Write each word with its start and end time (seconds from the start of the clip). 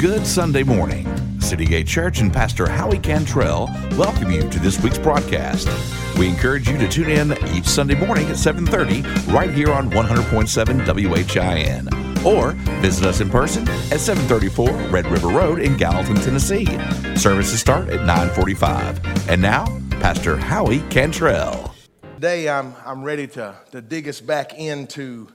Good 0.00 0.26
Sunday 0.26 0.62
morning. 0.62 1.06
City 1.42 1.66
Gate 1.66 1.86
Church 1.86 2.22
and 2.22 2.32
Pastor 2.32 2.66
Howie 2.66 2.98
Cantrell 2.98 3.66
welcome 3.98 4.30
you 4.30 4.48
to 4.48 4.58
this 4.58 4.82
week's 4.82 4.96
broadcast. 4.96 5.68
We 6.18 6.26
encourage 6.26 6.70
you 6.70 6.78
to 6.78 6.88
tune 6.88 7.10
in 7.10 7.32
each 7.48 7.66
Sunday 7.66 7.96
morning 7.96 8.26
at 8.28 8.36
7:30 8.38 9.02
right 9.30 9.50
here 9.50 9.70
on 9.70 9.90
100.7 9.90 10.86
WHIN 10.86 12.24
or 12.24 12.52
visit 12.80 13.04
us 13.04 13.20
in 13.20 13.28
person 13.28 13.68
at 13.92 14.00
734 14.00 14.70
Red 14.88 15.06
River 15.08 15.28
Road 15.28 15.58
in 15.58 15.76
Gallatin, 15.76 16.16
Tennessee. 16.16 16.64
Services 17.14 17.60
start 17.60 17.90
at 17.90 18.06
9:45. 18.06 19.02
And 19.28 19.42
now, 19.42 19.66
Pastor 20.00 20.38
Howie 20.38 20.80
Cantrell. 20.88 21.74
Today 22.14 22.48
I'm 22.48 22.74
I'm 22.86 23.02
ready 23.02 23.26
to 23.26 23.54
to 23.72 23.82
dig 23.82 24.08
us 24.08 24.22
back 24.22 24.58
into 24.58 25.28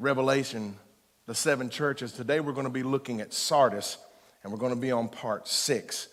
Revelation 0.00 0.74
the 1.30 1.34
seven 1.36 1.70
churches. 1.70 2.10
Today 2.10 2.40
we're 2.40 2.50
going 2.50 2.66
to 2.66 2.72
be 2.72 2.82
looking 2.82 3.20
at 3.20 3.32
Sardis, 3.32 3.98
and 4.42 4.52
we're 4.52 4.58
going 4.58 4.74
to 4.74 4.80
be 4.80 4.90
on 4.90 5.08
part 5.08 5.46
six. 5.46 6.08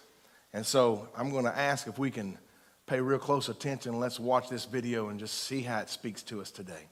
And 0.54 0.64
so 0.64 1.10
I'm 1.18 1.32
going 1.32 1.46
to 1.46 1.58
ask 1.58 1.88
if 1.88 1.98
we 1.98 2.12
can 2.12 2.38
pay 2.86 3.02
real 3.02 3.18
close 3.18 3.50
attention. 3.50 4.00
Let's 4.00 4.20
watch 4.20 4.48
this 4.48 4.66
video 4.66 5.10
and 5.10 5.20
just 5.20 5.34
see 5.46 5.64
how 5.64 5.80
it 5.80 5.90
speaks 5.90 6.22
to 6.22 6.40
us 6.40 6.52
today. 6.52 6.86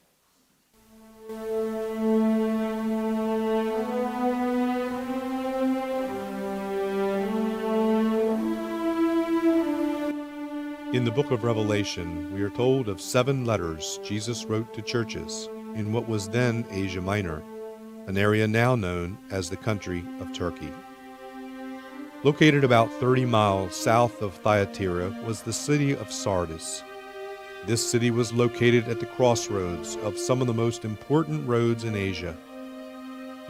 In 10.92 11.04
the 11.04 11.12
book 11.14 11.30
of 11.30 11.44
Revelation, 11.44 12.34
we 12.34 12.42
are 12.42 12.50
told 12.50 12.88
of 12.88 13.00
seven 13.00 13.44
letters 13.44 14.00
Jesus 14.02 14.46
wrote 14.46 14.74
to 14.74 14.82
churches 14.82 15.48
in 15.76 15.92
what 15.92 16.08
was 16.08 16.28
then 16.28 16.66
Asia 16.72 17.00
Minor 17.00 17.44
an 18.06 18.16
area 18.16 18.46
now 18.46 18.76
known 18.76 19.18
as 19.30 19.50
the 19.50 19.56
country 19.56 20.04
of 20.20 20.32
Turkey. 20.32 20.72
Located 22.22 22.64
about 22.64 22.92
30 22.94 23.24
miles 23.24 23.74
south 23.74 24.22
of 24.22 24.34
Thyatira 24.34 25.10
was 25.26 25.42
the 25.42 25.52
city 25.52 25.94
of 25.96 26.12
Sardis. 26.12 26.82
This 27.66 27.88
city 27.88 28.10
was 28.10 28.32
located 28.32 28.88
at 28.88 29.00
the 29.00 29.06
crossroads 29.06 29.96
of 29.96 30.18
some 30.18 30.40
of 30.40 30.46
the 30.46 30.54
most 30.54 30.84
important 30.84 31.48
roads 31.48 31.84
in 31.84 31.96
Asia. 31.96 32.36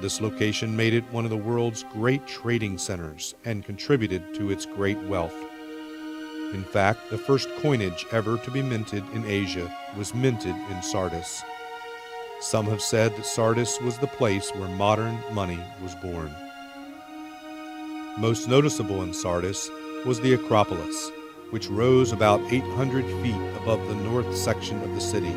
This 0.01 0.21
location 0.21 0.77
made 0.77 0.95
it 0.95 1.11
one 1.13 1.25
of 1.25 1.31
the 1.31 1.37
world's 1.37 1.85
great 1.93 2.27
trading 2.27 2.79
centers 2.79 3.35
and 3.45 3.65
contributed 3.65 4.35
to 4.35 4.51
its 4.51 4.67
great 4.67 4.99
wealth. 5.03 5.37
In 6.53 6.65
fact, 6.65 7.11
the 7.11 7.19
first 7.19 7.49
coinage 7.57 8.07
ever 8.13 8.39
to 8.39 8.51
be 8.51 8.63
minted 8.63 9.05
in 9.13 9.25
Asia 9.27 9.71
was 9.97 10.15
minted 10.15 10.57
in 10.71 10.83
Sardis. 10.83 11.43
Some 12.41 12.67
have 12.67 12.83
said 12.83 13.17
that 13.17 13.25
Sardis 13.25 13.81
was 13.81 13.97
the 13.97 14.07
place 14.07 14.51
where 14.51 14.69
modern 14.69 15.19
money 15.33 15.59
was 15.83 15.95
born. 15.95 16.31
Most 18.19 18.47
noticeable 18.47 19.03
in 19.03 19.15
Sardis 19.15 19.71
was 20.05 20.21
the 20.21 20.35
Acropolis, 20.35 21.11
which 21.51 21.71
rose 21.71 22.13
about 22.13 22.41
800 22.53 23.05
feet 23.23 23.57
above 23.63 23.89
the 23.89 23.95
north 23.95 24.37
section 24.37 24.83
of 24.83 24.95
the 24.95 25.01
city. 25.01 25.35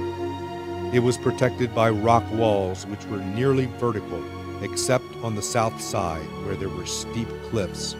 It 0.93 0.99
was 0.99 1.17
protected 1.17 1.73
by 1.73 1.89
rock 1.89 2.23
walls 2.33 2.85
which 2.87 3.05
were 3.05 3.23
nearly 3.23 3.67
vertical, 3.79 4.21
except 4.61 5.05
on 5.23 5.35
the 5.35 5.41
south 5.41 5.79
side 5.79 6.27
where 6.45 6.55
there 6.55 6.69
were 6.69 6.85
steep 6.85 7.29
cliffs. 7.49 7.95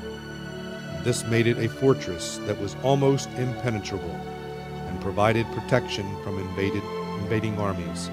This 1.04 1.24
made 1.26 1.48
it 1.48 1.58
a 1.58 1.70
fortress 1.70 2.38
that 2.40 2.60
was 2.60 2.76
almost 2.84 3.30
impenetrable 3.38 4.12
and 4.12 5.00
provided 5.00 5.46
protection 5.54 6.06
from 6.24 6.38
invaded, 6.38 6.84
invading 7.22 7.58
armies. 7.58 8.10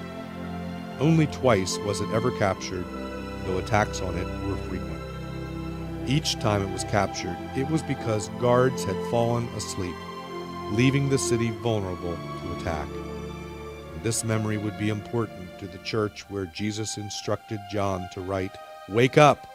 Only 0.99 1.27
twice 1.27 1.77
was 1.79 2.01
it 2.01 2.09
ever 2.09 2.31
captured, 2.31 2.85
though 3.45 3.59
attacks 3.59 4.01
on 4.01 4.17
it 4.17 4.25
were 4.47 4.55
frequent. 4.55 4.99
Each 6.07 6.39
time 6.39 6.63
it 6.63 6.71
was 6.71 6.83
captured, 6.85 7.37
it 7.55 7.69
was 7.69 7.83
because 7.83 8.29
guards 8.39 8.83
had 8.83 8.95
fallen 9.11 9.47
asleep, 9.49 9.95
leaving 10.71 11.09
the 11.09 11.17
city 11.17 11.51
vulnerable 11.61 12.17
to 12.41 12.57
attack. 12.57 12.87
And 13.93 14.03
this 14.03 14.23
memory 14.23 14.57
would 14.57 14.79
be 14.79 14.89
important 14.89 15.59
to 15.59 15.67
the 15.67 15.77
church 15.79 16.25
where 16.29 16.45
Jesus 16.45 16.97
instructed 16.97 17.59
John 17.71 18.07
to 18.13 18.21
write, 18.21 18.57
Wake 18.89 19.17
up! 19.17 19.47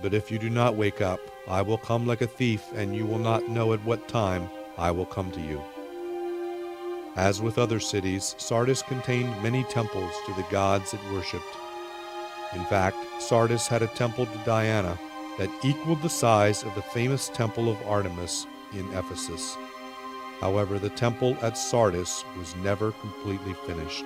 But 0.00 0.14
if 0.14 0.30
you 0.30 0.38
do 0.38 0.48
not 0.48 0.76
wake 0.76 1.00
up, 1.00 1.20
I 1.48 1.62
will 1.62 1.78
come 1.78 2.06
like 2.06 2.22
a 2.22 2.26
thief, 2.26 2.64
and 2.74 2.94
you 2.94 3.04
will 3.04 3.18
not 3.18 3.48
know 3.48 3.72
at 3.72 3.84
what 3.84 4.08
time 4.08 4.48
I 4.78 4.90
will 4.90 5.06
come 5.06 5.30
to 5.32 5.40
you. 5.40 5.62
As 7.16 7.40
with 7.40 7.56
other 7.56 7.80
cities, 7.80 8.34
Sardis 8.36 8.82
contained 8.82 9.42
many 9.42 9.64
temples 9.64 10.12
to 10.26 10.34
the 10.34 10.44
gods 10.50 10.92
it 10.92 11.00
worshipped. 11.10 11.44
In 12.52 12.62
fact, 12.66 12.98
Sardis 13.20 13.66
had 13.66 13.80
a 13.80 13.86
temple 13.86 14.26
to 14.26 14.38
Diana 14.44 14.98
that 15.38 15.50
equaled 15.64 16.02
the 16.02 16.10
size 16.10 16.62
of 16.62 16.74
the 16.74 16.82
famous 16.82 17.30
temple 17.30 17.70
of 17.70 17.80
Artemis 17.86 18.46
in 18.74 18.86
Ephesus. 18.92 19.56
However, 20.42 20.78
the 20.78 20.90
temple 20.90 21.38
at 21.40 21.56
Sardis 21.56 22.22
was 22.36 22.54
never 22.56 22.92
completely 22.92 23.54
finished. 23.66 24.04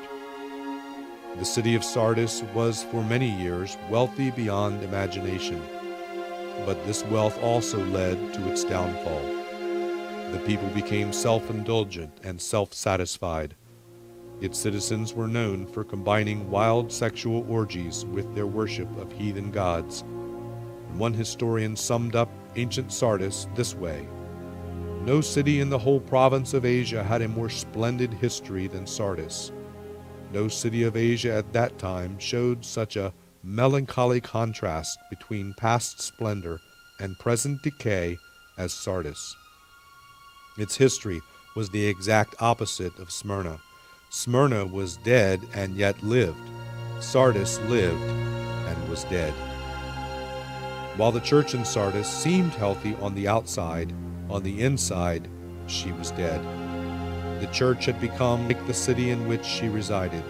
The 1.37 1.45
city 1.45 1.75
of 1.75 1.83
Sardis 1.83 2.43
was 2.55 2.85
for 2.85 3.03
many 3.03 3.29
years 3.29 3.77
wealthy 3.89 4.31
beyond 4.31 4.85
imagination, 4.85 5.61
but 6.65 6.87
this 6.87 7.05
wealth 7.07 7.43
also 7.43 7.85
led 7.87 8.35
to 8.35 8.53
its 8.53 8.63
downfall 8.63 9.40
the 10.33 10.39
people 10.47 10.69
became 10.69 11.13
self 11.13 11.51
indulgent 11.51 12.13
and 12.23 12.41
self 12.41 12.73
satisfied. 12.73 13.55
Its 14.41 14.59
citizens 14.59 15.13
were 15.13 15.27
known 15.27 15.67
for 15.67 15.85
combining 15.85 16.49
wild 16.51 16.91
sexual 16.91 17.45
orgies 17.51 18.07
with 18.07 18.33
their 18.35 18.47
worship 18.47 18.89
of 18.99 19.13
heathen 19.13 19.51
gods. 19.51 20.05
one 20.95 21.13
historian 21.13 21.77
summed 21.77 22.17
up 22.17 22.31
ancient 22.57 22.93
Sardis 22.93 23.49
this 23.55 23.75
way 23.75 24.07
No 25.03 25.21
city 25.21 25.61
in 25.61 25.69
the 25.69 25.79
whole 25.79 26.01
province 26.01 26.55
of 26.55 26.65
Asia 26.65 27.03
had 27.03 27.23
a 27.23 27.29
more 27.29 27.51
splendid 27.51 28.13
history 28.15 28.67
than 28.67 28.87
Sardis. 28.87 29.53
No 30.33 30.47
city 30.47 30.85
of 30.85 30.97
Asia 30.97 31.33
at 31.35 31.53
that 31.53 31.77
time 31.79 32.19
showed 32.19 32.65
such 32.65 32.97
a 32.97 33.13
melancholy 33.43 34.21
contrast 34.21 34.99
between 35.11 35.55
past 35.55 36.01
splendor 36.01 36.61
and 37.01 37.19
present 37.19 37.63
decay 37.63 38.17
as 38.59 38.73
Sardis. 38.73 39.37
Its 40.61 40.77
history 40.77 41.23
was 41.57 41.71
the 41.71 41.87
exact 41.87 42.35
opposite 42.39 42.99
of 42.99 43.11
Smyrna. 43.11 43.59
Smyrna 44.11 44.67
was 44.67 44.99
dead 44.99 45.41
and 45.55 45.75
yet 45.75 46.03
lived. 46.03 46.37
Sardis 47.01 47.59
lived 47.61 48.03
and 48.03 48.91
was 48.91 49.05
dead. 49.05 49.33
While 50.99 51.13
the 51.13 51.21
church 51.21 51.55
in 51.55 51.65
Sardis 51.65 52.07
seemed 52.07 52.53
healthy 52.53 52.95
on 53.01 53.15
the 53.15 53.27
outside, 53.27 53.95
on 54.29 54.43
the 54.43 54.61
inside, 54.61 55.31
she 55.67 55.93
was 55.93 56.11
dead. 56.11 56.43
The 57.41 57.47
church 57.47 57.87
had 57.87 57.99
become 57.99 58.47
like 58.47 58.67
the 58.67 58.75
city 58.75 59.09
in 59.09 59.27
which 59.27 59.47
she 59.47 59.71
resided. 59.71 60.23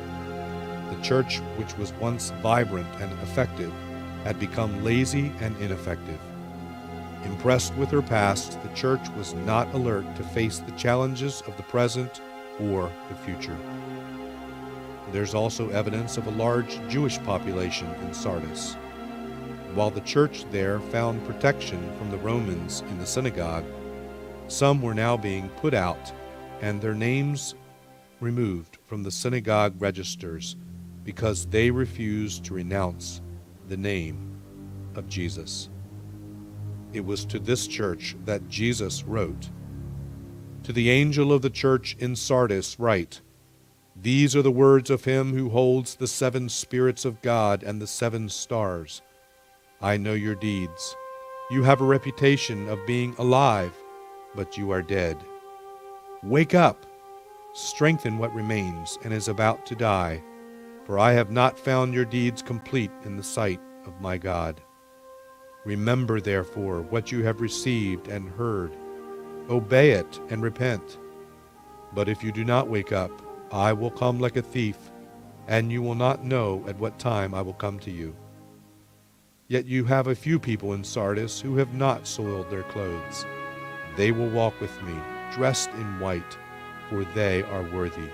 The 0.90 1.02
church, 1.02 1.38
which 1.56 1.76
was 1.76 1.92
once 1.94 2.30
vibrant 2.40 2.86
and 3.00 3.12
effective, 3.14 3.72
had 4.22 4.38
become 4.38 4.84
lazy 4.84 5.32
and 5.40 5.56
ineffective. 5.56 6.20
Impressed 7.24 7.74
with 7.76 7.90
her 7.90 8.02
past, 8.02 8.62
the 8.62 8.74
church 8.74 9.08
was 9.16 9.34
not 9.34 9.72
alert 9.74 10.16
to 10.16 10.22
face 10.22 10.58
the 10.58 10.72
challenges 10.72 11.42
of 11.42 11.56
the 11.56 11.62
present 11.64 12.20
or 12.60 12.90
the 13.08 13.14
future. 13.14 13.56
There's 15.12 15.34
also 15.34 15.70
evidence 15.70 16.16
of 16.16 16.26
a 16.26 16.32
large 16.32 16.80
Jewish 16.88 17.18
population 17.24 17.88
in 18.02 18.14
Sardis. 18.14 18.74
While 19.74 19.90
the 19.90 20.00
church 20.00 20.44
there 20.50 20.80
found 20.80 21.24
protection 21.26 21.80
from 21.98 22.10
the 22.10 22.18
Romans 22.18 22.82
in 22.90 22.98
the 22.98 23.06
synagogue, 23.06 23.64
some 24.48 24.82
were 24.82 24.94
now 24.94 25.16
being 25.16 25.48
put 25.48 25.74
out 25.74 26.12
and 26.60 26.80
their 26.80 26.94
names 26.94 27.54
removed 28.20 28.78
from 28.86 29.02
the 29.02 29.10
synagogue 29.10 29.80
registers 29.80 30.56
because 31.04 31.46
they 31.46 31.70
refused 31.70 32.44
to 32.44 32.54
renounce 32.54 33.22
the 33.68 33.76
name 33.76 34.36
of 34.94 35.08
Jesus. 35.08 35.69
It 36.92 37.04
was 37.04 37.24
to 37.26 37.38
this 37.38 37.66
church 37.66 38.16
that 38.24 38.48
Jesus 38.48 39.04
wrote 39.04 39.48
To 40.64 40.72
the 40.72 40.90
angel 40.90 41.32
of 41.32 41.42
the 41.42 41.50
church 41.50 41.96
in 42.00 42.16
Sardis, 42.16 42.78
write 42.80 43.20
These 43.94 44.34
are 44.34 44.42
the 44.42 44.50
words 44.50 44.90
of 44.90 45.04
him 45.04 45.32
who 45.34 45.50
holds 45.50 45.94
the 45.94 46.08
seven 46.08 46.48
spirits 46.48 47.04
of 47.04 47.22
God 47.22 47.62
and 47.62 47.80
the 47.80 47.86
seven 47.86 48.28
stars. 48.28 49.02
I 49.80 49.96
know 49.96 50.14
your 50.14 50.34
deeds. 50.34 50.96
You 51.50 51.62
have 51.62 51.80
a 51.80 51.84
reputation 51.84 52.68
of 52.68 52.86
being 52.86 53.14
alive, 53.18 53.72
but 54.34 54.58
you 54.58 54.70
are 54.72 54.82
dead. 54.82 55.16
Wake 56.22 56.54
up, 56.54 56.86
strengthen 57.54 58.18
what 58.18 58.34
remains 58.34 58.98
and 59.04 59.12
is 59.12 59.28
about 59.28 59.64
to 59.66 59.74
die, 59.74 60.22
for 60.84 60.98
I 60.98 61.12
have 61.12 61.30
not 61.30 61.58
found 61.58 61.94
your 61.94 62.04
deeds 62.04 62.42
complete 62.42 62.90
in 63.04 63.16
the 63.16 63.22
sight 63.22 63.60
of 63.86 64.00
my 64.00 64.18
God. 64.18 64.60
Remember, 65.64 66.20
therefore, 66.20 66.82
what 66.82 67.12
you 67.12 67.22
have 67.24 67.40
received 67.40 68.08
and 68.08 68.28
heard. 68.30 68.72
Obey 69.48 69.90
it 69.90 70.20
and 70.30 70.42
repent. 70.42 70.98
But 71.92 72.08
if 72.08 72.22
you 72.22 72.32
do 72.32 72.44
not 72.44 72.68
wake 72.68 72.92
up, 72.92 73.10
I 73.52 73.72
will 73.72 73.90
come 73.90 74.20
like 74.20 74.36
a 74.36 74.42
thief, 74.42 74.76
and 75.48 75.70
you 75.70 75.82
will 75.82 75.94
not 75.94 76.24
know 76.24 76.64
at 76.68 76.78
what 76.78 76.98
time 76.98 77.34
I 77.34 77.42
will 77.42 77.54
come 77.54 77.78
to 77.80 77.90
you. 77.90 78.14
Yet 79.48 79.66
you 79.66 79.84
have 79.84 80.06
a 80.06 80.14
few 80.14 80.38
people 80.38 80.74
in 80.74 80.84
Sardis 80.84 81.40
who 81.40 81.56
have 81.56 81.74
not 81.74 82.06
soiled 82.06 82.48
their 82.48 82.62
clothes. 82.62 83.26
They 83.96 84.12
will 84.12 84.30
walk 84.30 84.58
with 84.60 84.80
me, 84.84 84.94
dressed 85.32 85.70
in 85.70 85.98
white, 85.98 86.38
for 86.88 87.04
they 87.04 87.42
are 87.42 87.64
worthy. 87.64 88.08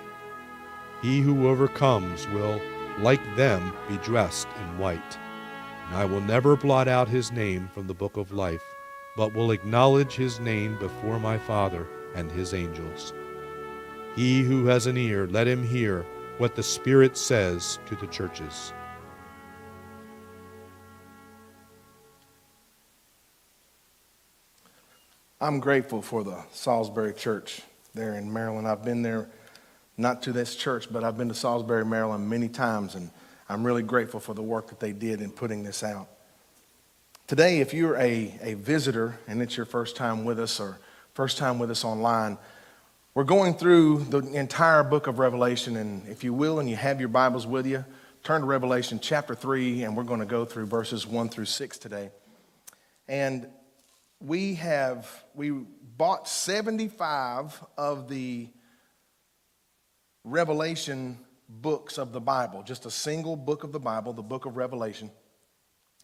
He 1.03 1.21
who 1.21 1.47
overcomes 1.47 2.27
will, 2.29 2.61
like 2.99 3.21
them, 3.37 3.73
be 3.87 3.99
dressed 3.99 4.49
in 4.59 4.79
white. 4.79 5.19
I 5.91 6.05
will 6.05 6.21
never 6.21 6.57
blot 6.57 6.89
out 6.89 7.09
his 7.09 7.31
name 7.31 7.71
from 7.73 7.87
the 7.87 7.95
book 7.95 8.17
of 8.17 8.33
life, 8.33 8.63
but 9.17 9.35
will 9.35 9.53
acknowledge 9.53 10.15
his 10.15 10.41
name 10.41 10.79
before 10.79 11.19
my 11.19 11.39
Father 11.39 11.87
and 12.15 12.31
his 12.31 12.55
angels. 12.55 13.13
He 14.15 14.43
who 14.43 14.67
has 14.67 14.87
an 14.87 14.97
ear, 14.97 15.27
let 15.27 15.47
him 15.47 15.67
hear 15.67 16.05
what 16.39 16.55
the 16.55 16.63
Spirit 16.63 17.17
says 17.17 17.79
to 17.87 17.95
the 17.95 18.07
churches. 18.09 18.73
I'm 25.41 25.61
grateful 25.61 26.03
for 26.03 26.25
the 26.25 26.43
Salisbury 26.51 27.13
Church 27.13 27.63
there 27.95 28.15
in 28.15 28.33
Maryland. 28.33 28.67
I've 28.67 28.85
been 28.85 29.03
there, 29.03 29.29
not 29.97 30.23
to 30.23 30.33
this 30.33 30.57
church, 30.57 30.89
but 30.91 31.05
I've 31.05 31.17
been 31.17 31.29
to 31.29 31.35
Salisbury, 31.35 31.85
Maryland 31.85 32.29
many 32.29 32.49
times, 32.49 32.95
and 32.95 33.11
I'm 33.49 33.65
really 33.65 33.83
grateful 33.83 34.19
for 34.19 34.35
the 34.35 34.43
work 34.43 34.69
that 34.69 34.81
they 34.81 34.93
did 34.93 35.21
in 35.21 35.31
putting 35.31 35.63
this 35.63 35.85
out. 35.85 36.09
Today, 37.29 37.61
if 37.61 37.73
you're 37.73 37.97
a, 37.97 38.37
a 38.43 38.55
visitor 38.55 39.19
and 39.29 39.41
it's 39.41 39.57
your 39.57 39.67
first 39.67 39.97
time 39.97 40.25
with 40.25 40.41
us 40.41 40.59
or 40.59 40.79
first 41.15 41.39
time 41.39 41.59
with 41.59 41.71
us 41.71 41.85
online, 41.85 42.39
we're 43.15 43.25
going 43.25 43.55
through 43.55 44.05
the 44.05 44.19
entire 44.19 44.83
book 44.83 45.07
of 45.07 45.19
Revelation, 45.19 45.77
and 45.77 46.07
if 46.09 46.23
you 46.23 46.35
will, 46.35 46.59
and 46.59 46.69
you 46.69 46.77
have 46.77 47.01
your 47.01 47.09
Bibles 47.09 47.47
with 47.47 47.67
you, 47.67 47.85
turn 48.23 48.43
to 48.43 48.47
Revelation 48.47 48.99
chapter 49.01 49.35
3, 49.35 49.85
and 49.85 49.97
we're 49.97 50.05
going 50.05 50.21
to 50.21 50.27
go 50.27 50.45
through 50.45 50.67
verses 50.67 51.07
1 51.07 51.29
through 51.29 51.47
6 51.47 51.79
today. 51.79 52.11
And 53.09 53.47
we 54.21 54.55
have 54.55 55.09
we 55.35 55.51
bought 55.51 56.29
75 56.29 57.65
of 57.79 58.09
the 58.09 58.49
revelation 60.25 61.19
books 61.49 61.99
of 61.99 62.13
the 62.13 62.21
bible 62.21 62.63
just 62.63 62.87
a 62.87 62.91
single 62.91 63.37
book 63.37 63.65
of 63.65 63.73
the 63.73 63.81
bible 63.81 64.13
the 64.13 64.23
book 64.23 64.47
of 64.47 64.57
revelation 64.57 65.11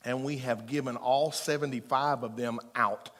and 0.04 0.24
we 0.24 0.38
have 0.38 0.66
given 0.66 0.96
all 0.96 1.32
75 1.32 2.22
of 2.22 2.36
them 2.36 2.58
out 2.74 3.10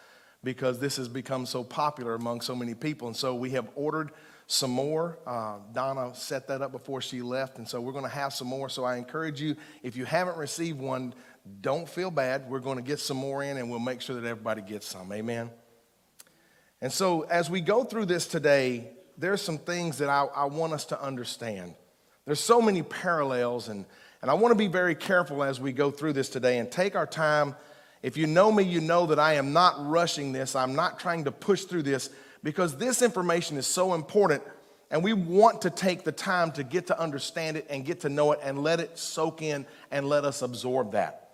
because 0.44 0.78
this 0.78 0.96
has 0.96 1.08
become 1.08 1.46
so 1.46 1.62
popular 1.62 2.14
among 2.14 2.40
so 2.40 2.54
many 2.54 2.74
people 2.74 3.08
and 3.08 3.16
so 3.16 3.34
we 3.34 3.50
have 3.50 3.68
ordered 3.74 4.10
some 4.46 4.70
more 4.70 5.18
uh, 5.26 5.56
donna 5.72 6.14
set 6.14 6.48
that 6.48 6.62
up 6.62 6.72
before 6.72 7.00
she 7.00 7.22
left 7.22 7.58
and 7.58 7.68
so 7.68 7.80
we're 7.80 7.92
going 7.92 8.04
to 8.04 8.10
have 8.10 8.32
some 8.32 8.48
more 8.48 8.68
so 8.68 8.84
i 8.84 8.96
encourage 8.96 9.40
you 9.40 9.56
if 9.82 9.96
you 9.96 10.04
haven't 10.04 10.36
received 10.36 10.78
one 10.78 11.14
don't 11.60 11.88
feel 11.88 12.10
bad. 12.10 12.48
We're 12.48 12.60
going 12.60 12.76
to 12.76 12.82
get 12.82 13.00
some 13.00 13.16
more 13.16 13.42
in 13.42 13.56
and 13.56 13.70
we'll 13.70 13.80
make 13.80 14.00
sure 14.00 14.20
that 14.20 14.26
everybody 14.26 14.62
gets 14.62 14.86
some. 14.86 15.12
Amen. 15.12 15.50
And 16.80 16.92
so, 16.92 17.22
as 17.22 17.48
we 17.48 17.60
go 17.60 17.84
through 17.84 18.06
this 18.06 18.26
today, 18.26 18.90
there's 19.16 19.40
some 19.40 19.58
things 19.58 19.98
that 19.98 20.08
I, 20.08 20.24
I 20.24 20.44
want 20.46 20.72
us 20.72 20.84
to 20.86 21.00
understand. 21.00 21.74
There's 22.24 22.40
so 22.40 22.62
many 22.62 22.82
parallels, 22.82 23.68
and, 23.68 23.84
and 24.20 24.30
I 24.30 24.34
want 24.34 24.52
to 24.52 24.56
be 24.58 24.68
very 24.68 24.94
careful 24.94 25.42
as 25.42 25.60
we 25.60 25.72
go 25.72 25.90
through 25.90 26.12
this 26.12 26.28
today 26.28 26.58
and 26.58 26.70
take 26.70 26.94
our 26.94 27.06
time. 27.06 27.56
If 28.02 28.16
you 28.16 28.28
know 28.28 28.52
me, 28.52 28.62
you 28.62 28.80
know 28.80 29.06
that 29.06 29.18
I 29.18 29.34
am 29.34 29.52
not 29.52 29.74
rushing 29.88 30.32
this. 30.32 30.54
I'm 30.54 30.76
not 30.76 31.00
trying 31.00 31.24
to 31.24 31.32
push 31.32 31.64
through 31.64 31.82
this 31.82 32.10
because 32.44 32.76
this 32.76 33.02
information 33.02 33.56
is 33.56 33.66
so 33.66 33.94
important, 33.94 34.42
and 34.92 35.02
we 35.02 35.12
want 35.12 35.62
to 35.62 35.70
take 35.70 36.04
the 36.04 36.12
time 36.12 36.52
to 36.52 36.62
get 36.62 36.86
to 36.88 37.00
understand 37.00 37.56
it 37.56 37.66
and 37.68 37.84
get 37.84 38.00
to 38.00 38.08
know 38.08 38.30
it 38.32 38.38
and 38.42 38.62
let 38.62 38.78
it 38.78 38.98
soak 38.98 39.42
in 39.42 39.66
and 39.90 40.08
let 40.08 40.24
us 40.24 40.42
absorb 40.42 40.92
that. 40.92 41.28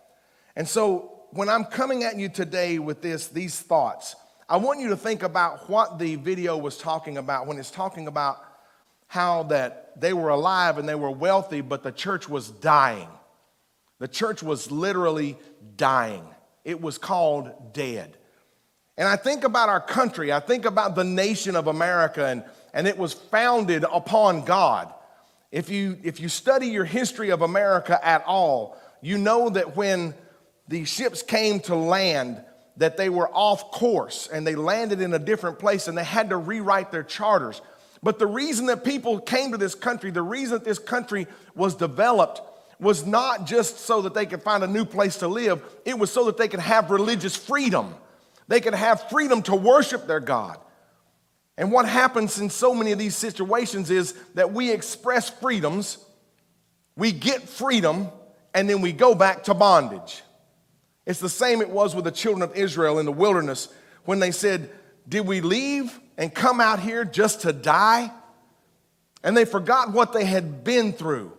And 0.56 0.66
so 0.66 1.20
when 1.32 1.50
I'm 1.50 1.64
coming 1.64 2.04
at 2.04 2.16
you 2.16 2.30
today 2.30 2.78
with 2.78 3.02
this, 3.02 3.28
these 3.28 3.60
thoughts, 3.60 4.16
I 4.48 4.56
want 4.56 4.80
you 4.80 4.88
to 4.88 4.96
think 4.96 5.22
about 5.22 5.68
what 5.68 5.98
the 5.98 6.16
video 6.16 6.56
was 6.56 6.78
talking 6.78 7.18
about 7.18 7.46
when 7.46 7.58
it's 7.58 7.70
talking 7.70 8.06
about 8.06 8.42
how 9.08 9.44
that 9.44 10.00
they 10.00 10.12
were 10.12 10.28
alive 10.28 10.78
and 10.78 10.88
they 10.88 10.94
were 10.94 11.10
wealthy, 11.10 11.60
but 11.60 11.82
the 11.82 11.92
church 11.92 12.28
was 12.28 12.48
dying. 12.48 13.08
The 13.98 14.08
church 14.08 14.42
was 14.42 14.70
literally 14.70 15.36
dying. 15.76 16.24
It 16.64 16.80
was 16.80 16.98
called 16.98 17.72
dead. 17.72 18.16
And 18.96 19.08
I 19.08 19.16
think 19.16 19.44
about 19.44 19.68
our 19.68 19.80
country, 19.80 20.32
I 20.32 20.40
think 20.40 20.64
about 20.64 20.94
the 20.94 21.04
nation 21.04 21.56
of 21.56 21.66
America, 21.66 22.26
and, 22.26 22.44
and 22.72 22.86
it 22.86 22.98
was 22.98 23.12
founded 23.12 23.84
upon 23.84 24.44
God. 24.44 24.92
If 25.50 25.70
you, 25.70 25.98
if 26.02 26.20
you 26.20 26.28
study 26.28 26.66
your 26.66 26.84
history 26.84 27.30
of 27.30 27.42
America 27.42 27.98
at 28.06 28.24
all, 28.26 28.76
you 29.00 29.16
know 29.16 29.50
that 29.50 29.76
when 29.76 30.14
the 30.66 30.84
ships 30.84 31.22
came 31.22 31.60
to 31.60 31.74
land 31.74 32.44
that 32.76 32.96
they 32.96 33.08
were 33.08 33.28
off 33.28 33.70
course 33.70 34.28
and 34.32 34.46
they 34.46 34.54
landed 34.54 35.00
in 35.00 35.14
a 35.14 35.18
different 35.18 35.58
place 35.58 35.88
and 35.88 35.96
they 35.96 36.04
had 36.04 36.30
to 36.30 36.36
rewrite 36.36 36.92
their 36.92 37.02
charters. 37.02 37.60
But 38.02 38.18
the 38.18 38.26
reason 38.26 38.66
that 38.66 38.84
people 38.84 39.20
came 39.20 39.52
to 39.52 39.58
this 39.58 39.74
country, 39.74 40.10
the 40.10 40.22
reason 40.22 40.54
that 40.54 40.64
this 40.64 40.78
country 40.78 41.26
was 41.54 41.74
developed, 41.74 42.40
was 42.80 43.04
not 43.04 43.44
just 43.44 43.80
so 43.80 44.02
that 44.02 44.14
they 44.14 44.26
could 44.26 44.42
find 44.42 44.62
a 44.62 44.68
new 44.68 44.84
place 44.84 45.16
to 45.18 45.28
live, 45.28 45.62
it 45.84 45.98
was 45.98 46.12
so 46.12 46.26
that 46.26 46.36
they 46.36 46.48
could 46.48 46.60
have 46.60 46.90
religious 46.90 47.34
freedom. 47.34 47.94
They 48.46 48.60
could 48.60 48.74
have 48.74 49.08
freedom 49.10 49.42
to 49.42 49.54
worship 49.54 50.06
their 50.06 50.20
God. 50.20 50.58
And 51.56 51.72
what 51.72 51.88
happens 51.88 52.38
in 52.38 52.50
so 52.50 52.72
many 52.72 52.92
of 52.92 52.98
these 53.00 53.16
situations 53.16 53.90
is 53.90 54.14
that 54.34 54.52
we 54.52 54.70
express 54.70 55.28
freedoms, 55.28 55.98
we 56.96 57.10
get 57.10 57.48
freedom, 57.48 58.08
and 58.54 58.70
then 58.70 58.80
we 58.80 58.92
go 58.92 59.14
back 59.14 59.44
to 59.44 59.54
bondage. 59.54 60.22
It's 61.04 61.20
the 61.20 61.28
same 61.28 61.60
it 61.60 61.70
was 61.70 61.96
with 61.96 62.04
the 62.04 62.12
children 62.12 62.42
of 62.42 62.56
Israel 62.56 63.00
in 63.00 63.06
the 63.06 63.12
wilderness 63.12 63.68
when 64.04 64.20
they 64.20 64.30
said, 64.30 64.70
Did 65.08 65.26
we 65.26 65.40
leave 65.40 65.98
and 66.16 66.34
come 66.34 66.60
out 66.60 66.80
here 66.80 67.04
just 67.04 67.42
to 67.42 67.52
die? 67.52 68.12
And 69.22 69.36
they 69.36 69.44
forgot 69.44 69.92
what 69.92 70.12
they 70.12 70.24
had 70.24 70.64
been 70.64 70.92
through. 70.92 71.32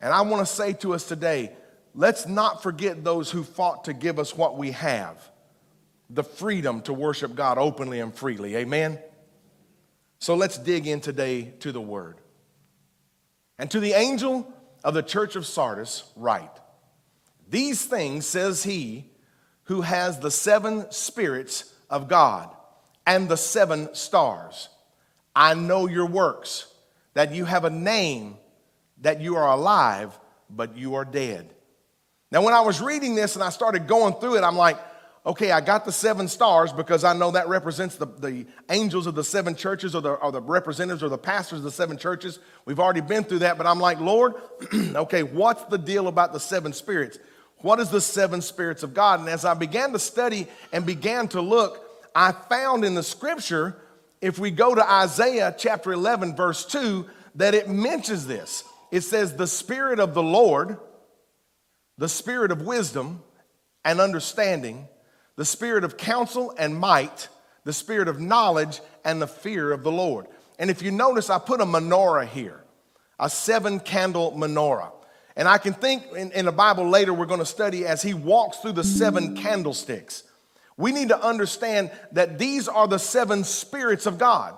And 0.00 0.12
I 0.12 0.22
want 0.22 0.46
to 0.46 0.52
say 0.52 0.72
to 0.74 0.94
us 0.94 1.06
today, 1.06 1.52
let's 1.94 2.26
not 2.26 2.62
forget 2.62 3.02
those 3.02 3.30
who 3.30 3.42
fought 3.42 3.84
to 3.84 3.92
give 3.92 4.18
us 4.18 4.36
what 4.36 4.56
we 4.56 4.72
have 4.72 5.30
the 6.08 6.22
freedom 6.22 6.80
to 6.82 6.92
worship 6.92 7.34
God 7.34 7.58
openly 7.58 7.98
and 7.98 8.14
freely. 8.14 8.54
Amen? 8.56 9.00
So 10.20 10.36
let's 10.36 10.56
dig 10.56 10.86
in 10.86 11.00
today 11.00 11.54
to 11.60 11.72
the 11.72 11.80
word. 11.80 12.18
And 13.58 13.68
to 13.72 13.80
the 13.80 13.92
angel 13.94 14.46
of 14.84 14.94
the 14.94 15.02
church 15.02 15.34
of 15.34 15.46
Sardis, 15.46 16.04
write 16.14 16.50
these 17.48 17.84
things 17.84 18.26
says 18.26 18.64
he 18.64 19.10
who 19.64 19.80
has 19.80 20.18
the 20.18 20.30
seven 20.30 20.90
spirits 20.90 21.72
of 21.90 22.08
God 22.08 22.55
and 23.06 23.28
the 23.28 23.36
seven 23.36 23.94
stars. 23.94 24.68
I 25.34 25.54
know 25.54 25.86
your 25.86 26.06
works, 26.06 26.66
that 27.14 27.32
you 27.32 27.44
have 27.44 27.64
a 27.64 27.70
name, 27.70 28.36
that 29.02 29.20
you 29.20 29.36
are 29.36 29.48
alive, 29.52 30.18
but 30.50 30.76
you 30.76 30.94
are 30.96 31.04
dead. 31.04 31.48
Now, 32.32 32.42
when 32.42 32.54
I 32.54 32.60
was 32.60 32.80
reading 32.80 33.14
this 33.14 33.36
and 33.36 33.44
I 33.44 33.50
started 33.50 33.86
going 33.86 34.14
through 34.14 34.36
it, 34.36 34.42
I'm 34.42 34.56
like, 34.56 34.78
okay, 35.24 35.50
I 35.50 35.60
got 35.60 35.84
the 35.84 35.92
seven 35.92 36.28
stars 36.28 36.72
because 36.72 37.04
I 37.04 37.12
know 37.12 37.32
that 37.32 37.48
represents 37.48 37.96
the, 37.96 38.06
the 38.06 38.46
angels 38.70 39.06
of 39.06 39.14
the 39.14 39.24
seven 39.24 39.54
churches 39.56 39.94
or 39.94 40.00
the, 40.00 40.12
or 40.12 40.32
the 40.32 40.40
representatives 40.40 41.02
or 41.02 41.08
the 41.08 41.18
pastors 41.18 41.58
of 41.58 41.64
the 41.64 41.70
seven 41.70 41.98
churches. 41.98 42.38
We've 42.64 42.80
already 42.80 43.00
been 43.00 43.24
through 43.24 43.40
that, 43.40 43.58
but 43.58 43.66
I'm 43.66 43.80
like, 43.80 44.00
Lord, 44.00 44.34
okay, 44.74 45.22
what's 45.22 45.64
the 45.64 45.78
deal 45.78 46.08
about 46.08 46.32
the 46.32 46.40
seven 46.40 46.72
spirits? 46.72 47.18
What 47.58 47.80
is 47.80 47.90
the 47.90 48.00
seven 48.00 48.40
spirits 48.40 48.82
of 48.82 48.94
God? 48.94 49.20
And 49.20 49.28
as 49.28 49.44
I 49.44 49.54
began 49.54 49.92
to 49.92 49.98
study 49.98 50.46
and 50.72 50.86
began 50.86 51.28
to 51.28 51.40
look, 51.40 51.85
I 52.16 52.32
found 52.32 52.82
in 52.82 52.94
the 52.94 53.02
scripture, 53.02 53.76
if 54.22 54.38
we 54.38 54.50
go 54.50 54.74
to 54.74 54.90
Isaiah 54.90 55.54
chapter 55.56 55.92
11, 55.92 56.34
verse 56.34 56.64
2, 56.64 57.04
that 57.34 57.54
it 57.54 57.68
mentions 57.68 58.26
this. 58.26 58.64
It 58.90 59.02
says, 59.02 59.36
The 59.36 59.46
Spirit 59.46 60.00
of 60.00 60.14
the 60.14 60.22
Lord, 60.22 60.78
the 61.98 62.08
Spirit 62.08 62.52
of 62.52 62.62
wisdom 62.62 63.22
and 63.84 64.00
understanding, 64.00 64.88
the 65.36 65.44
Spirit 65.44 65.84
of 65.84 65.98
counsel 65.98 66.54
and 66.58 66.78
might, 66.78 67.28
the 67.64 67.74
Spirit 67.74 68.08
of 68.08 68.18
knowledge 68.18 68.80
and 69.04 69.20
the 69.20 69.26
fear 69.26 69.70
of 69.70 69.82
the 69.82 69.92
Lord. 69.92 70.26
And 70.58 70.70
if 70.70 70.80
you 70.80 70.92
notice, 70.92 71.28
I 71.28 71.38
put 71.38 71.60
a 71.60 71.66
menorah 71.66 72.26
here, 72.26 72.64
a 73.20 73.28
seven 73.28 73.78
candle 73.78 74.32
menorah. 74.32 74.90
And 75.36 75.46
I 75.46 75.58
can 75.58 75.74
think 75.74 76.04
in, 76.16 76.32
in 76.32 76.46
the 76.46 76.52
Bible 76.52 76.88
later, 76.88 77.12
we're 77.12 77.26
going 77.26 77.40
to 77.40 77.46
study 77.46 77.84
as 77.84 78.00
he 78.00 78.14
walks 78.14 78.56
through 78.56 78.72
the 78.72 78.84
seven 78.84 79.36
candlesticks. 79.36 80.22
We 80.76 80.92
need 80.92 81.08
to 81.08 81.22
understand 81.22 81.90
that 82.12 82.38
these 82.38 82.68
are 82.68 82.86
the 82.86 82.98
seven 82.98 83.44
spirits 83.44 84.06
of 84.06 84.18
God 84.18 84.56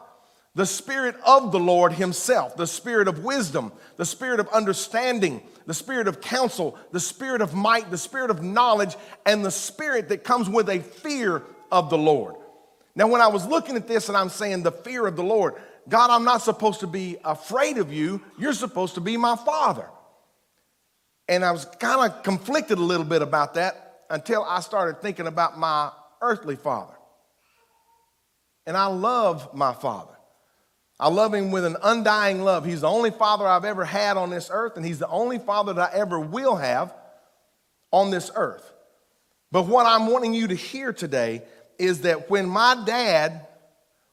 the 0.58 0.66
spirit 0.66 1.14
of 1.24 1.52
the 1.52 1.60
Lord 1.60 1.92
Himself, 1.92 2.56
the 2.56 2.66
spirit 2.66 3.06
of 3.06 3.22
wisdom, 3.22 3.70
the 3.96 4.04
spirit 4.04 4.40
of 4.40 4.48
understanding, 4.48 5.40
the 5.66 5.74
spirit 5.74 6.08
of 6.08 6.20
counsel, 6.20 6.76
the 6.90 6.98
spirit 6.98 7.40
of 7.40 7.54
might, 7.54 7.92
the 7.92 7.96
spirit 7.96 8.28
of 8.28 8.42
knowledge, 8.42 8.96
and 9.24 9.44
the 9.44 9.52
spirit 9.52 10.08
that 10.08 10.24
comes 10.24 10.48
with 10.48 10.68
a 10.68 10.80
fear 10.80 11.44
of 11.70 11.90
the 11.90 11.98
Lord. 11.98 12.34
Now, 12.96 13.06
when 13.06 13.20
I 13.20 13.28
was 13.28 13.46
looking 13.46 13.76
at 13.76 13.86
this 13.86 14.08
and 14.08 14.18
I'm 14.18 14.30
saying 14.30 14.64
the 14.64 14.72
fear 14.72 15.06
of 15.06 15.14
the 15.14 15.22
Lord, 15.22 15.54
God, 15.88 16.10
I'm 16.10 16.24
not 16.24 16.42
supposed 16.42 16.80
to 16.80 16.88
be 16.88 17.18
afraid 17.24 17.78
of 17.78 17.92
you. 17.92 18.20
You're 18.36 18.52
supposed 18.52 18.96
to 18.96 19.00
be 19.00 19.16
my 19.16 19.36
father. 19.36 19.88
And 21.28 21.44
I 21.44 21.52
was 21.52 21.66
kind 21.66 22.10
of 22.10 22.24
conflicted 22.24 22.78
a 22.78 22.82
little 22.82 23.06
bit 23.06 23.22
about 23.22 23.54
that 23.54 24.00
until 24.10 24.42
I 24.42 24.58
started 24.58 25.00
thinking 25.00 25.28
about 25.28 25.56
my 25.56 25.92
earthly 26.20 26.56
father. 26.56 26.94
And 28.66 28.76
I 28.76 28.86
love 28.86 29.54
my 29.54 29.72
father. 29.72 30.14
I 31.00 31.08
love 31.08 31.32
him 31.32 31.50
with 31.50 31.64
an 31.64 31.76
undying 31.82 32.42
love. 32.42 32.64
He's 32.64 32.80
the 32.80 32.88
only 32.88 33.10
father 33.10 33.46
I've 33.46 33.64
ever 33.64 33.84
had 33.84 34.16
on 34.16 34.30
this 34.30 34.50
earth, 34.52 34.76
and 34.76 34.84
he's 34.84 34.98
the 34.98 35.08
only 35.08 35.38
father 35.38 35.72
that 35.74 35.94
I 35.94 35.96
ever 35.96 36.18
will 36.18 36.56
have 36.56 36.92
on 37.92 38.10
this 38.10 38.30
earth. 38.34 38.72
But 39.52 39.66
what 39.66 39.86
I'm 39.86 40.08
wanting 40.08 40.34
you 40.34 40.48
to 40.48 40.54
hear 40.54 40.92
today 40.92 41.42
is 41.78 42.02
that 42.02 42.28
when 42.28 42.48
my 42.48 42.82
dad 42.84 43.46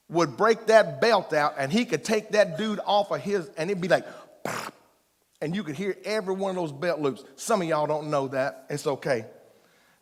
would 0.09 0.37
break 0.37 0.67
that 0.67 1.01
belt 1.01 1.33
out 1.33 1.55
and 1.57 1.71
he 1.71 1.83
could 1.85 2.03
take 2.03 2.31
that 2.31 2.57
dude 2.57 2.79
off 2.85 3.11
of 3.11 3.19
his, 3.21 3.49
and 3.57 3.69
it'd 3.69 3.81
be 3.81 3.87
like, 3.87 4.05
and 5.41 5.55
you 5.55 5.63
could 5.63 5.75
hear 5.75 5.97
every 6.05 6.35
one 6.35 6.51
of 6.51 6.55
those 6.55 6.71
belt 6.71 6.99
loops. 6.99 7.23
Some 7.35 7.61
of 7.61 7.67
y'all 7.67 7.87
don't 7.87 8.09
know 8.09 8.27
that. 8.29 8.67
It's 8.69 8.85
okay. 8.85 9.25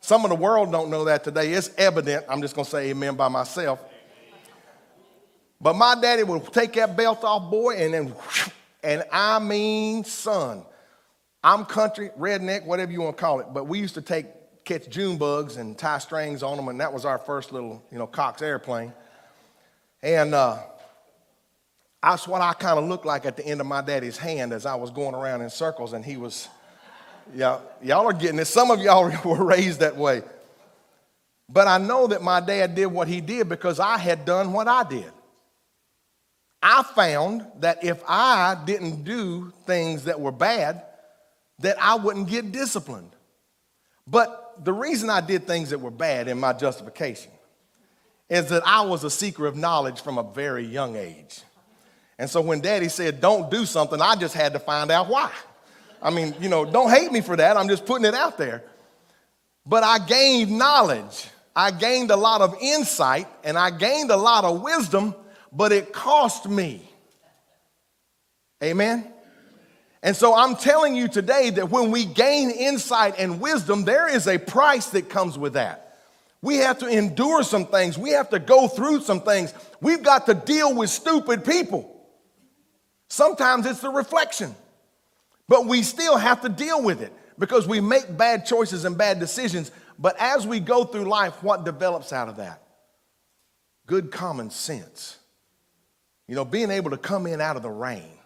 Some 0.04 0.22
of 0.26 0.28
the 0.28 0.36
world 0.36 0.70
don't 0.70 0.90
know 0.90 1.04
that 1.04 1.24
today. 1.24 1.50
It's 1.54 1.70
evident. 1.78 2.26
I'm 2.28 2.42
just 2.42 2.54
going 2.54 2.66
to 2.66 2.70
say 2.70 2.90
amen 2.90 3.14
by 3.14 3.28
myself. 3.28 3.80
But 5.58 5.76
my 5.76 5.94
daddy 5.98 6.22
would 6.22 6.52
take 6.52 6.74
that 6.74 6.94
belt 6.94 7.24
off, 7.24 7.50
boy, 7.50 7.76
and 7.76 7.94
then, 7.94 8.14
and 8.82 9.02
I 9.10 9.38
mean, 9.38 10.04
son, 10.04 10.66
I'm 11.42 11.64
country, 11.64 12.10
redneck, 12.18 12.66
whatever 12.66 12.92
you 12.92 13.00
want 13.00 13.16
to 13.16 13.20
call 13.22 13.40
it, 13.40 13.46
but 13.54 13.64
we 13.64 13.78
used 13.78 13.94
to 13.94 14.02
take, 14.02 14.26
catch 14.66 14.90
June 14.90 15.16
bugs 15.16 15.56
and 15.56 15.76
tie 15.78 16.00
strings 16.00 16.42
on 16.42 16.58
them, 16.58 16.68
and 16.68 16.78
that 16.82 16.92
was 16.92 17.06
our 17.06 17.16
first 17.16 17.50
little, 17.50 17.82
you 17.90 17.96
know, 17.96 18.06
Cox 18.06 18.42
airplane. 18.42 18.92
And 20.02 20.34
uh, 20.34 20.58
that's 22.02 22.28
what 22.28 22.42
I 22.42 22.52
kind 22.52 22.78
of 22.78 22.84
looked 22.84 23.06
like 23.06 23.24
at 23.24 23.38
the 23.38 23.46
end 23.46 23.62
of 23.62 23.66
my 23.66 23.80
daddy's 23.80 24.18
hand 24.18 24.52
as 24.52 24.66
I 24.66 24.74
was 24.74 24.90
going 24.90 25.14
around 25.14 25.40
in 25.40 25.48
circles, 25.48 25.94
and 25.94 26.04
he 26.04 26.18
was, 26.18 26.46
yeah, 27.34 27.60
y'all 27.82 28.06
are 28.06 28.12
getting 28.12 28.38
it. 28.38 28.46
Some 28.46 28.70
of 28.70 28.80
y'all 28.80 29.12
were 29.24 29.44
raised 29.44 29.80
that 29.80 29.96
way. 29.96 30.22
But 31.48 31.68
I 31.68 31.78
know 31.78 32.06
that 32.06 32.22
my 32.22 32.40
dad 32.40 32.74
did 32.74 32.86
what 32.86 33.06
he 33.08 33.20
did 33.20 33.48
because 33.48 33.78
I 33.78 33.98
had 33.98 34.24
done 34.24 34.52
what 34.52 34.66
I 34.66 34.84
did. 34.84 35.10
I 36.62 36.82
found 36.82 37.46
that 37.60 37.84
if 37.84 38.02
I 38.08 38.56
didn't 38.64 39.04
do 39.04 39.52
things 39.66 40.04
that 40.04 40.18
were 40.18 40.32
bad, 40.32 40.82
that 41.58 41.76
I 41.80 41.96
wouldn't 41.96 42.28
get 42.28 42.52
disciplined. 42.52 43.10
But 44.06 44.64
the 44.64 44.72
reason 44.72 45.10
I 45.10 45.20
did 45.20 45.46
things 45.46 45.70
that 45.70 45.80
were 45.80 45.90
bad 45.90 46.28
in 46.28 46.40
my 46.40 46.52
justification 46.54 47.30
is 48.30 48.48
that 48.48 48.66
I 48.66 48.80
was 48.80 49.04
a 49.04 49.10
seeker 49.10 49.46
of 49.46 49.56
knowledge 49.56 50.00
from 50.00 50.16
a 50.16 50.22
very 50.22 50.64
young 50.64 50.96
age. 50.96 51.42
And 52.18 52.30
so 52.30 52.40
when 52.40 52.60
daddy 52.60 52.88
said, 52.88 53.20
don't 53.20 53.50
do 53.50 53.66
something, 53.66 54.00
I 54.00 54.16
just 54.16 54.34
had 54.34 54.52
to 54.54 54.58
find 54.58 54.90
out 54.90 55.08
why. 55.08 55.30
I 56.04 56.10
mean, 56.10 56.34
you 56.40 56.48
know, 56.48 56.64
don't 56.64 56.90
hate 56.90 57.10
me 57.10 57.20
for 57.20 57.34
that. 57.34 57.56
I'm 57.56 57.68
just 57.68 57.84
putting 57.84 58.04
it 58.04 58.14
out 58.14 58.38
there. 58.38 58.62
But 59.66 59.82
I 59.82 59.98
gained 59.98 60.56
knowledge. 60.56 61.28
I 61.56 61.72
gained 61.72 62.12
a 62.12 62.16
lot 62.16 62.40
of 62.40 62.56
insight 62.60 63.26
and 63.42 63.58
I 63.58 63.70
gained 63.70 64.12
a 64.12 64.16
lot 64.16 64.44
of 64.44 64.62
wisdom 64.62 65.16
but 65.54 65.72
it 65.72 65.92
cost 65.92 66.48
me. 66.48 66.82
Amen? 68.62 69.06
And 70.02 70.14
so 70.14 70.34
I'm 70.34 70.56
telling 70.56 70.96
you 70.96 71.08
today 71.08 71.50
that 71.50 71.70
when 71.70 71.90
we 71.90 72.04
gain 72.04 72.50
insight 72.50 73.14
and 73.18 73.40
wisdom, 73.40 73.84
there 73.84 74.08
is 74.08 74.26
a 74.26 74.38
price 74.38 74.86
that 74.90 75.08
comes 75.08 75.38
with 75.38 75.54
that. 75.54 75.98
We 76.42 76.56
have 76.56 76.78
to 76.80 76.86
endure 76.86 77.42
some 77.42 77.66
things, 77.66 77.96
we 77.96 78.10
have 78.10 78.28
to 78.30 78.38
go 78.38 78.68
through 78.68 79.00
some 79.00 79.20
things. 79.22 79.54
We've 79.80 80.02
got 80.02 80.26
to 80.26 80.34
deal 80.34 80.74
with 80.74 80.90
stupid 80.90 81.44
people. 81.44 81.90
Sometimes 83.08 83.64
it's 83.64 83.80
the 83.80 83.90
reflection, 83.90 84.54
but 85.48 85.66
we 85.66 85.82
still 85.82 86.16
have 86.16 86.40
to 86.42 86.48
deal 86.48 86.82
with 86.82 87.02
it 87.02 87.12
because 87.38 87.66
we 87.66 87.80
make 87.80 88.16
bad 88.16 88.46
choices 88.46 88.84
and 88.84 88.96
bad 88.96 89.18
decisions. 89.18 89.70
But 89.98 90.16
as 90.18 90.46
we 90.46 90.60
go 90.60 90.84
through 90.84 91.04
life, 91.04 91.42
what 91.42 91.64
develops 91.64 92.12
out 92.12 92.28
of 92.28 92.36
that? 92.36 92.62
Good 93.86 94.10
common 94.10 94.50
sense. 94.50 95.18
You 96.26 96.34
know, 96.34 96.44
being 96.44 96.70
able 96.70 96.90
to 96.90 96.96
come 96.96 97.26
in 97.26 97.40
out 97.40 97.56
of 97.56 97.62
the 97.62 97.70
rain, 97.70 98.18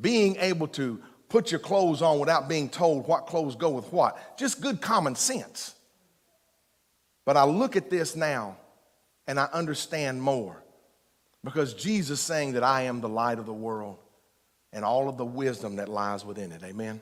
being 0.00 0.36
able 0.36 0.68
to 0.68 1.00
put 1.28 1.50
your 1.50 1.60
clothes 1.60 2.00
on 2.00 2.18
without 2.18 2.48
being 2.48 2.68
told 2.68 3.06
what 3.06 3.26
clothes 3.26 3.56
go 3.56 3.70
with 3.70 3.92
what, 3.92 4.38
just 4.38 4.60
good 4.60 4.80
common 4.80 5.14
sense. 5.14 5.74
But 7.24 7.36
I 7.36 7.44
look 7.44 7.76
at 7.76 7.90
this 7.90 8.16
now 8.16 8.56
and 9.26 9.38
I 9.38 9.44
understand 9.52 10.20
more 10.20 10.62
because 11.44 11.74
Jesus 11.74 12.20
saying 12.20 12.52
that 12.52 12.62
I 12.62 12.82
am 12.82 13.00
the 13.00 13.08
light 13.08 13.38
of 13.38 13.46
the 13.46 13.52
world 13.52 13.98
and 14.72 14.84
all 14.84 15.08
of 15.08 15.16
the 15.16 15.24
wisdom 15.24 15.76
that 15.76 15.88
lies 15.88 16.24
within 16.24 16.52
it. 16.52 16.62
Amen. 16.62 17.00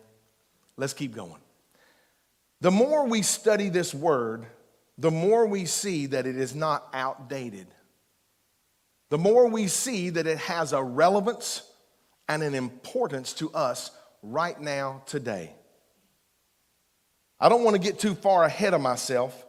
Let's 0.76 0.94
keep 0.94 1.14
going. 1.14 1.40
The 2.60 2.70
more 2.70 3.06
we 3.06 3.22
study 3.22 3.68
this 3.68 3.94
word, 3.94 4.46
the 4.98 5.10
more 5.10 5.46
we 5.46 5.64
see 5.64 6.06
that 6.06 6.26
it 6.26 6.36
is 6.36 6.54
not 6.54 6.88
outdated 6.92 7.66
the 9.10 9.18
more 9.18 9.48
we 9.48 9.66
see 9.66 10.10
that 10.10 10.26
it 10.26 10.38
has 10.38 10.72
a 10.72 10.82
relevance 10.82 11.62
and 12.28 12.42
an 12.42 12.54
importance 12.54 13.32
to 13.34 13.50
us 13.52 13.90
right 14.22 14.58
now, 14.58 15.02
today. 15.06 15.52
I 17.40 17.48
don't 17.48 17.64
want 17.64 17.74
to 17.74 17.82
get 17.82 17.98
too 17.98 18.14
far 18.14 18.44
ahead 18.44 18.72
of 18.72 18.80
myself, 18.80 19.46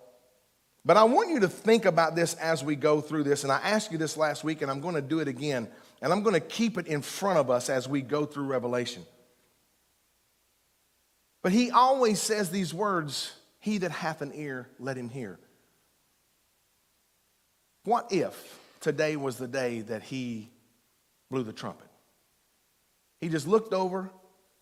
but 0.84 0.98
I 0.98 1.04
want 1.04 1.30
you 1.30 1.42
to 1.42 1.48
think 1.48 1.86
about 1.86 2.16
this 2.16 2.34
as 2.36 2.64
we 2.64 2.76
go 2.76 3.02
through 3.02 3.24
this. 3.24 3.44
And 3.44 3.52
I 3.52 3.58
asked 3.58 3.92
you 3.92 4.00
this 4.00 4.18
last 4.18 4.44
week, 4.44 4.64
and 4.64 4.72
I'm 4.72 4.82
going 4.82 4.96
to 4.96 5.02
do 5.02 5.20
it 5.20 5.28
again. 5.28 5.68
And 6.02 6.12
I'm 6.12 6.24
going 6.24 6.34
to 6.34 6.40
keep 6.40 6.78
it 6.78 6.88
in 6.88 7.02
front 7.02 7.38
of 7.38 7.50
us 7.50 7.70
as 7.70 7.88
we 7.88 8.02
go 8.02 8.26
through 8.26 8.46
Revelation. 8.46 9.06
But 11.44 11.52
he 11.52 11.72
always 11.72 12.20
says 12.20 12.50
these 12.50 12.74
words 12.74 13.34
He 13.60 13.80
that 13.80 13.92
hath 13.92 14.22
an 14.22 14.32
ear, 14.34 14.68
let 14.80 14.98
him 14.98 15.10
hear. 15.10 15.40
What 17.84 18.12
if? 18.12 18.60
today 18.82 19.16
was 19.16 19.38
the 19.38 19.48
day 19.48 19.82
that 19.82 20.04
he 20.04 20.50
blew 21.30 21.44
the 21.44 21.54
trumpet. 21.54 21.88
He 23.22 23.30
just 23.30 23.48
looked 23.48 23.74
over 23.74 24.12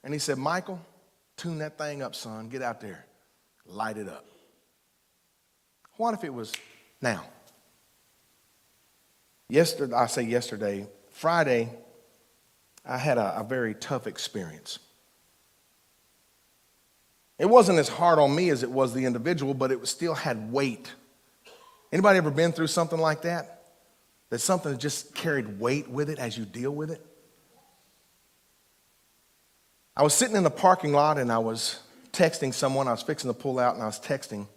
and 0.04 0.14
he 0.14 0.20
said, 0.20 0.38
Michael, 0.38 0.80
tune 1.38 1.60
that 1.60 1.78
thing 1.78 2.04
up, 2.04 2.14
son. 2.14 2.50
Get 2.50 2.62
out 2.62 2.82
there, 2.82 3.06
light 3.66 3.98
it 3.98 4.08
up. 4.08 4.26
What 5.96 6.14
if 6.14 6.24
it 6.24 6.34
was 6.34 6.54
now? 7.02 7.24
Yesterday, 9.50 9.96
I 9.96 10.06
say 10.06 10.24
yesterday, 10.24 10.86
Friday, 11.20 11.70
I 12.86 12.98
had 12.98 13.18
a, 13.18 13.42
a 13.42 13.44
very 13.44 13.74
tough 13.76 14.08
experience. 14.08 14.80
It 17.38 17.48
wasn't 17.48 17.78
as 17.78 17.90
hard 17.90 18.20
on 18.20 18.34
me 18.34 18.50
as 18.52 18.64
it 18.64 18.72
was 18.72 18.94
the 18.94 19.04
individual, 19.04 19.54
but 19.54 19.70
it 19.70 19.86
still 19.86 20.14
had 20.14 20.50
weight. 20.50 20.94
Anybody 21.92 22.20
ever 22.20 22.32
been 22.32 22.54
through 22.54 22.68
something 22.68 22.98
like 22.98 23.24
that? 23.24 23.64
That 24.30 24.40
something 24.40 24.78
just 24.78 25.14
carried 25.14 25.60
weight 25.60 25.90
with 25.90 26.10
it 26.10 26.20
as 26.20 26.38
you 26.38 26.46
deal 26.46 26.72
with 26.72 26.90
it. 26.90 27.06
I 29.98 30.04
was 30.04 30.14
sitting 30.14 30.38
in 30.38 30.44
the 30.44 30.50
parking 30.50 30.94
lot 30.94 31.18
and 31.18 31.34
I 31.34 31.40
was 31.40 31.82
texting 32.14 32.54
someone. 32.54 32.88
I 32.88 32.92
was 32.92 33.04
fixing 33.04 33.30
to 33.30 33.38
pull 33.38 33.60
out 33.60 33.74
and 33.74 33.84
I 33.84 33.88
was 33.88 34.00
texting. 34.00 34.48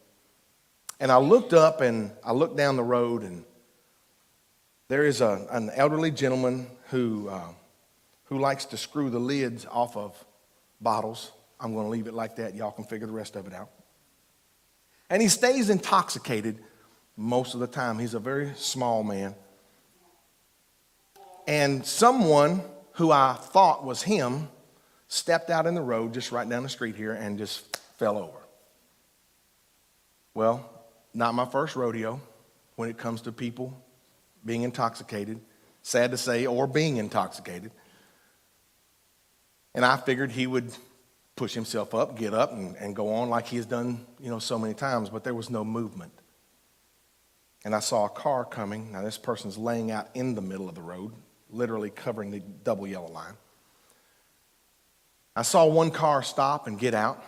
And 1.00 1.10
I 1.10 1.16
looked 1.16 1.54
up 1.54 1.80
and 1.80 2.12
I 2.22 2.30
looked 2.30 2.56
down 2.56 2.76
the 2.76 2.84
road 2.84 3.24
and 3.24 3.44
there 4.92 5.06
is 5.06 5.22
a, 5.22 5.46
an 5.50 5.70
elderly 5.74 6.10
gentleman 6.10 6.66
who, 6.90 7.26
uh, 7.26 7.48
who 8.24 8.38
likes 8.38 8.66
to 8.66 8.76
screw 8.76 9.08
the 9.08 9.18
lids 9.18 9.64
off 9.64 9.96
of 9.96 10.22
bottles. 10.82 11.32
I'm 11.58 11.72
going 11.72 11.86
to 11.86 11.90
leave 11.90 12.08
it 12.08 12.12
like 12.12 12.36
that. 12.36 12.54
Y'all 12.54 12.72
can 12.72 12.84
figure 12.84 13.06
the 13.06 13.12
rest 13.14 13.34
of 13.34 13.46
it 13.46 13.54
out. 13.54 13.70
And 15.08 15.22
he 15.22 15.28
stays 15.28 15.70
intoxicated 15.70 16.58
most 17.16 17.54
of 17.54 17.60
the 17.60 17.66
time. 17.66 17.98
He's 17.98 18.12
a 18.12 18.18
very 18.18 18.52
small 18.56 19.02
man. 19.02 19.34
And 21.48 21.86
someone 21.86 22.60
who 22.96 23.10
I 23.10 23.32
thought 23.32 23.86
was 23.86 24.02
him 24.02 24.46
stepped 25.08 25.48
out 25.48 25.66
in 25.66 25.74
the 25.74 25.80
road 25.80 26.12
just 26.12 26.32
right 26.32 26.46
down 26.46 26.64
the 26.64 26.68
street 26.68 26.96
here 26.96 27.14
and 27.14 27.38
just 27.38 27.78
fell 27.96 28.18
over. 28.18 28.40
Well, 30.34 30.70
not 31.14 31.34
my 31.34 31.46
first 31.46 31.76
rodeo 31.76 32.20
when 32.76 32.90
it 32.90 32.98
comes 32.98 33.22
to 33.22 33.32
people 33.32 33.81
being 34.44 34.62
intoxicated, 34.62 35.40
sad 35.82 36.10
to 36.10 36.16
say, 36.16 36.46
or 36.46 36.66
being 36.66 36.96
intoxicated. 36.96 37.70
And 39.74 39.84
I 39.84 39.96
figured 39.96 40.30
he 40.30 40.46
would 40.46 40.72
push 41.36 41.54
himself 41.54 41.94
up, 41.94 42.18
get 42.18 42.34
up, 42.34 42.52
and, 42.52 42.76
and 42.76 42.94
go 42.94 43.14
on 43.14 43.30
like 43.30 43.46
he 43.46 43.56
has 43.56 43.66
done, 43.66 44.06
you 44.20 44.30
know, 44.30 44.38
so 44.38 44.58
many 44.58 44.74
times, 44.74 45.08
but 45.08 45.24
there 45.24 45.34
was 45.34 45.50
no 45.50 45.64
movement. 45.64 46.12
And 47.64 47.74
I 47.74 47.80
saw 47.80 48.06
a 48.06 48.10
car 48.10 48.44
coming. 48.44 48.92
Now, 48.92 49.02
this 49.02 49.18
person's 49.18 49.56
laying 49.56 49.90
out 49.90 50.08
in 50.14 50.34
the 50.34 50.42
middle 50.42 50.68
of 50.68 50.74
the 50.74 50.82
road, 50.82 51.12
literally 51.50 51.90
covering 51.90 52.30
the 52.30 52.40
double 52.40 52.86
yellow 52.86 53.08
line. 53.08 53.34
I 55.34 55.42
saw 55.42 55.64
one 55.64 55.90
car 55.90 56.22
stop 56.22 56.66
and 56.66 56.78
get 56.78 56.92
out. 56.92 57.22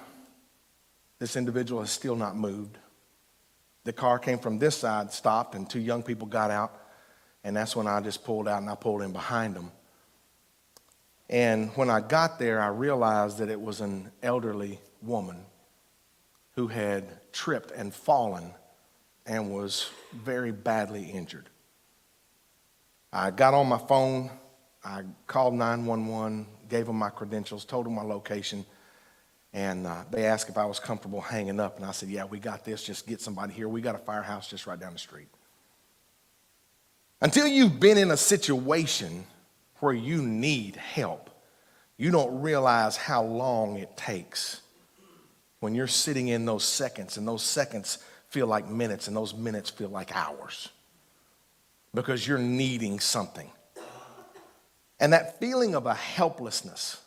This 1.18 1.36
individual 1.36 1.80
has 1.80 1.90
still 1.90 2.16
not 2.16 2.36
moved. 2.36 2.76
The 3.84 3.92
car 3.92 4.18
came 4.18 4.38
from 4.38 4.58
this 4.58 4.76
side, 4.76 5.12
stopped, 5.12 5.54
and 5.54 5.68
two 5.68 5.80
young 5.80 6.02
people 6.02 6.26
got 6.26 6.50
out. 6.50 6.83
And 7.44 7.56
that's 7.56 7.76
when 7.76 7.86
I 7.86 8.00
just 8.00 8.24
pulled 8.24 8.48
out 8.48 8.60
and 8.62 8.70
I 8.70 8.74
pulled 8.74 9.02
in 9.02 9.12
behind 9.12 9.54
them. 9.54 9.70
And 11.28 11.70
when 11.76 11.90
I 11.90 12.00
got 12.00 12.38
there, 12.38 12.60
I 12.60 12.68
realized 12.68 13.38
that 13.38 13.48
it 13.48 13.60
was 13.60 13.80
an 13.80 14.10
elderly 14.22 14.80
woman 15.02 15.44
who 16.54 16.68
had 16.68 17.32
tripped 17.32 17.70
and 17.70 17.94
fallen 17.94 18.52
and 19.26 19.52
was 19.52 19.90
very 20.12 20.52
badly 20.52 21.04
injured. 21.04 21.48
I 23.12 23.30
got 23.30 23.54
on 23.54 23.68
my 23.68 23.78
phone, 23.78 24.30
I 24.84 25.02
called 25.26 25.54
911, 25.54 26.46
gave 26.68 26.86
them 26.86 26.96
my 26.96 27.10
credentials, 27.10 27.64
told 27.64 27.86
them 27.86 27.94
my 27.94 28.02
location, 28.02 28.66
and 29.52 29.86
uh, 29.86 30.02
they 30.10 30.26
asked 30.26 30.48
if 30.48 30.58
I 30.58 30.64
was 30.66 30.80
comfortable 30.80 31.20
hanging 31.20 31.60
up. 31.60 31.76
And 31.76 31.86
I 31.86 31.92
said, 31.92 32.08
Yeah, 32.08 32.24
we 32.24 32.40
got 32.40 32.64
this. 32.64 32.82
Just 32.82 33.06
get 33.06 33.20
somebody 33.20 33.54
here. 33.54 33.68
We 33.68 33.80
got 33.80 33.94
a 33.94 33.98
firehouse 33.98 34.50
just 34.50 34.66
right 34.66 34.78
down 34.78 34.92
the 34.92 34.98
street. 34.98 35.28
Until 37.24 37.46
you've 37.46 37.80
been 37.80 37.96
in 37.96 38.10
a 38.10 38.18
situation 38.18 39.24
where 39.80 39.94
you 39.94 40.20
need 40.20 40.76
help, 40.76 41.30
you 41.96 42.10
don't 42.10 42.42
realize 42.42 42.98
how 42.98 43.22
long 43.22 43.78
it 43.78 43.96
takes 43.96 44.60
when 45.60 45.74
you're 45.74 45.86
sitting 45.86 46.28
in 46.28 46.44
those 46.44 46.64
seconds, 46.64 47.16
and 47.16 47.26
those 47.26 47.42
seconds 47.42 47.96
feel 48.28 48.46
like 48.46 48.68
minutes, 48.68 49.08
and 49.08 49.16
those 49.16 49.32
minutes 49.32 49.70
feel 49.70 49.88
like 49.88 50.14
hours 50.14 50.68
because 51.94 52.28
you're 52.28 52.36
needing 52.36 53.00
something. 53.00 53.50
And 55.00 55.14
that 55.14 55.40
feeling 55.40 55.74
of 55.74 55.86
a 55.86 55.94
helplessness. 55.94 57.00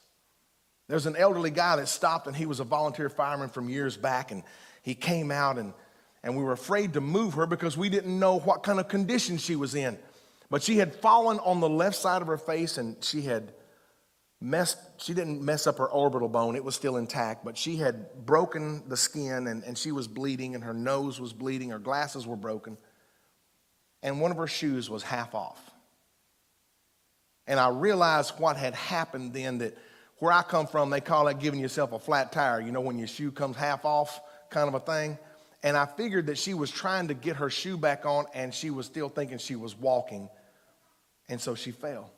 There's 0.88 1.06
an 1.06 1.16
elderly 1.16 1.52
guy 1.52 1.76
that 1.76 1.90
stopped, 1.90 2.26
and 2.26 2.36
he 2.36 2.48
was 2.48 2.60
a 2.60 2.64
volunteer 2.64 3.10
fireman 3.10 3.50
from 3.50 3.70
years 3.70 3.96
back, 3.96 4.32
and 4.32 4.42
he 4.82 4.96
came 4.96 5.30
out, 5.30 5.60
and, 5.60 5.74
and 6.28 6.38
we 6.38 6.44
were 6.44 6.52
afraid 6.52 6.94
to 6.94 7.02
move 7.02 7.34
her 7.34 7.48
because 7.48 7.76
we 7.76 7.90
didn't 7.90 8.20
know 8.20 8.38
what 8.38 8.62
kind 8.62 8.80
of 8.80 8.88
condition 8.88 9.38
she 9.38 9.56
was 9.56 9.74
in. 9.74 9.98
But 10.52 10.62
she 10.62 10.78
had 10.78 10.94
fallen 10.94 11.40
on 11.40 11.60
the 11.60 11.70
left 11.70 11.96
side 11.96 12.22
of 12.22 12.28
her 12.28 12.38
face, 12.38 12.78
and 12.78 13.04
she 13.04 13.24
had 13.24 13.54
messed, 14.40 14.78
she 14.98 15.16
didn't 15.16 15.42
mess 15.42 15.66
up 15.66 15.80
her 15.80 15.88
orbital 15.88 16.30
bone, 16.30 16.56
it 16.56 16.64
was 16.64 16.76
still 16.76 16.98
intact, 16.98 17.44
but 17.44 17.58
she 17.58 17.78
had 17.78 18.26
broken 18.26 18.88
the 18.88 18.96
skin, 18.96 19.48
and, 19.48 19.64
and 19.64 19.76
she 19.76 19.92
was 19.92 20.08
bleeding, 20.08 20.54
and 20.54 20.64
her 20.64 20.74
nose 20.76 21.20
was 21.20 21.34
bleeding, 21.34 21.72
her 21.72 21.80
glasses 21.80 22.28
were 22.28 22.36
broken 22.36 22.78
and 24.04 24.22
one 24.22 24.32
of 24.32 24.38
her 24.38 24.48
shoes 24.48 24.90
was 24.90 25.04
half 25.04 25.34
off. 25.34 25.60
And 27.48 27.60
I 27.60 27.70
realized 27.70 28.40
what 28.40 28.58
had 28.58 28.74
happened 28.76 29.34
then 29.34 29.60
that 29.60 29.78
where 30.20 30.32
I 30.32 30.42
come 30.42 30.68
from, 30.68 30.90
they 30.90 31.02
call 31.02 31.26
that 31.26 31.40
giving 31.40 31.60
yourself 31.60 31.94
a 31.94 32.00
flat 32.00 32.32
tire, 32.32 32.60
you 32.60 32.72
know, 32.72 32.82
when 32.82 32.98
your 32.98 33.08
shoe 33.08 33.32
comes 33.32 33.56
half 33.56 33.86
off, 33.86 34.20
kind 34.50 34.68
of 34.68 34.74
a 34.74 34.80
thing. 34.80 35.18
And 35.64 35.76
I 35.76 35.86
figured 35.86 36.28
that 36.28 36.38
she 36.38 36.54
was 36.54 36.70
trying 36.70 37.08
to 37.08 37.14
get 37.14 37.38
her 37.38 37.50
shoe 37.50 37.78
back 37.78 38.06
on 38.06 38.26
and 38.34 38.54
she 38.54 38.70
was 38.70 38.86
still 38.86 39.10
thinking 39.10 39.38
she 39.38 39.56
was 39.56 39.76
walking. 39.76 40.30
And 41.30 41.42
so 41.42 41.56
she 41.56 41.72
fell. 41.72 42.12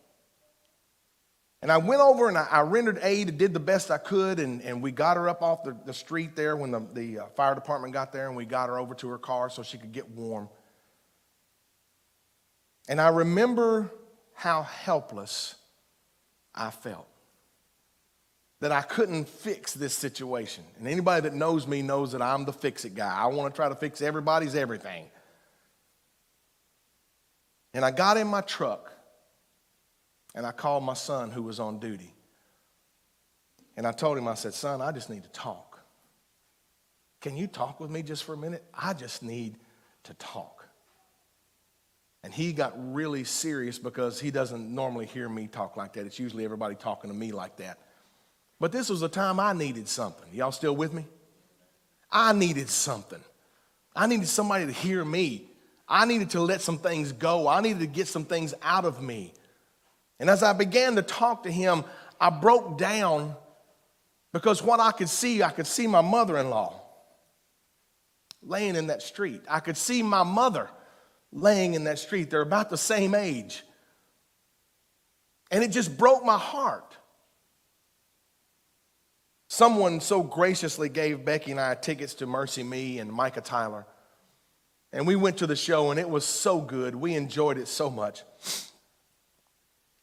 And 1.62 1.72
I 1.72 1.78
went 1.78 2.02
over 2.02 2.30
and 2.30 2.38
I, 2.38 2.48
I 2.50 2.62
rendered 2.62 3.00
aid 3.02 3.28
and 3.28 3.38
did 3.38 3.54
the 3.54 3.60
best 3.60 3.92
I 3.92 3.98
could. 3.98 4.40
And, 4.40 4.62
and 4.62 4.82
we 4.82 4.92
got 4.92 5.18
her 5.18 5.28
up 5.28 5.42
off 5.42 5.64
the, 5.64 5.76
the 5.86 5.94
street 5.94 6.36
there 6.36 6.56
when 6.56 6.72
the, 6.72 6.86
the 6.94 7.20
uh, 7.20 7.26
fire 7.36 7.56
department 7.56 7.94
got 7.94 8.14
there 8.14 8.28
and 8.28 8.36
we 8.36 8.46
got 8.46 8.70
her 8.70 8.78
over 8.78 8.94
to 8.96 9.10
her 9.10 9.18
car 9.18 9.50
so 9.50 9.64
she 9.64 9.78
could 9.78 9.92
get 9.92 10.10
warm. 10.10 10.50
And 12.88 13.00
I 13.00 13.10
remember 13.10 13.92
how 14.34 14.64
helpless 14.64 15.56
I 16.56 16.72
felt. 16.72 17.09
That 18.62 18.72
I 18.74 18.82
couldn't 18.82 19.30
fix 19.30 19.74
this 19.74 19.94
situation. 19.94 20.64
And 20.78 20.88
anybody 20.88 21.22
that 21.22 21.34
knows 21.34 21.66
me 21.66 21.82
knows 21.82 22.12
that 22.12 22.22
I'm 22.22 22.44
the 22.44 22.52
fix 22.52 22.84
it 22.84 22.94
guy. 22.94 23.16
I 23.16 23.28
want 23.28 23.54
to 23.54 23.56
try 23.56 23.70
to 23.70 23.76
fix 23.76 24.02
everybody's 24.02 24.54
everything. 24.54 25.06
And 27.74 27.86
I 27.86 27.92
got 27.92 28.18
in 28.18 28.28
my 28.28 28.42
truck 28.42 28.92
and 30.36 30.46
I 30.46 30.52
called 30.52 30.84
my 30.84 30.94
son 30.94 31.32
who 31.32 31.44
was 31.44 31.60
on 31.60 31.80
duty. 31.80 32.14
And 33.78 33.88
I 33.88 33.94
told 33.94 34.18
him, 34.18 34.28
I 34.28 34.34
said, 34.34 34.54
Son, 34.54 34.82
I 34.82 34.92
just 34.92 35.10
need 35.10 35.24
to 35.24 35.30
talk. 35.30 35.80
Can 37.22 37.38
you 37.38 37.48
talk 37.48 37.80
with 37.80 37.90
me 37.90 38.04
just 38.04 38.24
for 38.24 38.34
a 38.34 38.38
minute? 38.38 38.64
I 38.74 38.94
just 38.94 39.24
need 39.24 39.58
to 40.04 40.14
talk. 40.16 40.68
And 42.24 42.34
he 42.34 42.52
got 42.52 42.74
really 42.94 43.24
serious 43.24 43.80
because 43.80 44.20
he 44.20 44.32
doesn't 44.32 44.74
normally 44.74 45.06
hear 45.06 45.30
me 45.30 45.48
talk 45.48 45.78
like 45.78 45.94
that. 45.94 46.06
It's 46.06 46.20
usually 46.20 46.44
everybody 46.44 46.76
talking 46.76 47.10
to 47.10 47.16
me 47.16 47.32
like 47.32 47.58
that. 47.58 47.80
But 48.60 48.72
this 48.72 48.90
was 48.90 49.02
a 49.02 49.10
time 49.10 49.40
I 49.40 49.54
needed 49.54 49.88
something. 49.88 50.28
Y'all 50.34 50.52
still 50.52 50.76
with 50.76 50.94
me? 50.94 51.06
I 52.12 52.34
needed 52.34 52.70
something. 52.70 53.22
I 53.96 54.08
needed 54.08 54.28
somebody 54.28 54.66
to 54.66 54.72
hear 54.72 55.04
me. 55.06 55.46
I 55.88 56.06
needed 56.06 56.32
to 56.32 56.42
let 56.42 56.62
some 56.62 56.78
things 56.78 57.12
go. 57.12 57.48
I 57.48 57.62
needed 57.62 57.80
to 57.80 57.88
get 57.88 58.08
some 58.08 58.26
things 58.26 58.54
out 58.62 58.86
of 58.86 59.02
me. 59.02 59.34
And 60.20 60.30
as 60.30 60.44
I 60.44 60.54
began 60.54 60.96
to 60.96 61.02
talk 61.02 61.44
to 61.44 61.52
him, 61.52 61.84
I 62.20 62.30
broke 62.30 62.78
down 62.78 63.36
because 64.34 64.62
what 64.62 64.80
I 64.80 64.92
could 64.92 65.10
see, 65.10 65.42
I 65.42 65.50
could 65.50 65.66
see 65.66 65.88
my 65.88 66.02
mother 66.02 66.38
in 66.38 66.50
law 66.50 66.82
laying 68.44 68.76
in 68.76 68.88
that 68.88 69.02
street. 69.02 69.42
I 69.50 69.60
could 69.60 69.78
see 69.78 70.04
my 70.04 70.24
mother 70.24 70.70
laying 71.32 71.74
in 71.74 71.86
that 71.86 72.00
street. 72.00 72.30
They're 72.30 72.42
about 72.42 72.70
the 72.70 72.78
same 72.78 73.16
age. 73.16 73.64
And 75.52 75.64
it 75.64 75.72
just 75.72 75.98
broke 75.98 76.24
my 76.24 76.38
heart. 76.38 76.89
Someone 79.50 80.00
so 80.00 80.22
graciously 80.22 80.90
gave 80.90 81.26
Becky 81.26 81.52
and 81.52 81.60
I 81.60 81.74
tickets 81.74 82.14
to 82.16 82.28
MercyMe 82.28 83.02
and 83.02 83.12
Micah 83.12 83.42
Tyler. 83.42 83.88
And 84.94 85.08
we 85.08 85.16
went 85.16 85.38
to 85.38 85.48
the 85.48 85.56
show, 85.56 85.90
and 85.90 86.00
it 86.00 86.10
was 86.10 86.24
so 86.24 86.62
good. 86.62 86.96
We 86.96 87.16
enjoyed 87.16 87.58
it 87.58 87.68
so 87.68 87.90
much. 87.90 88.24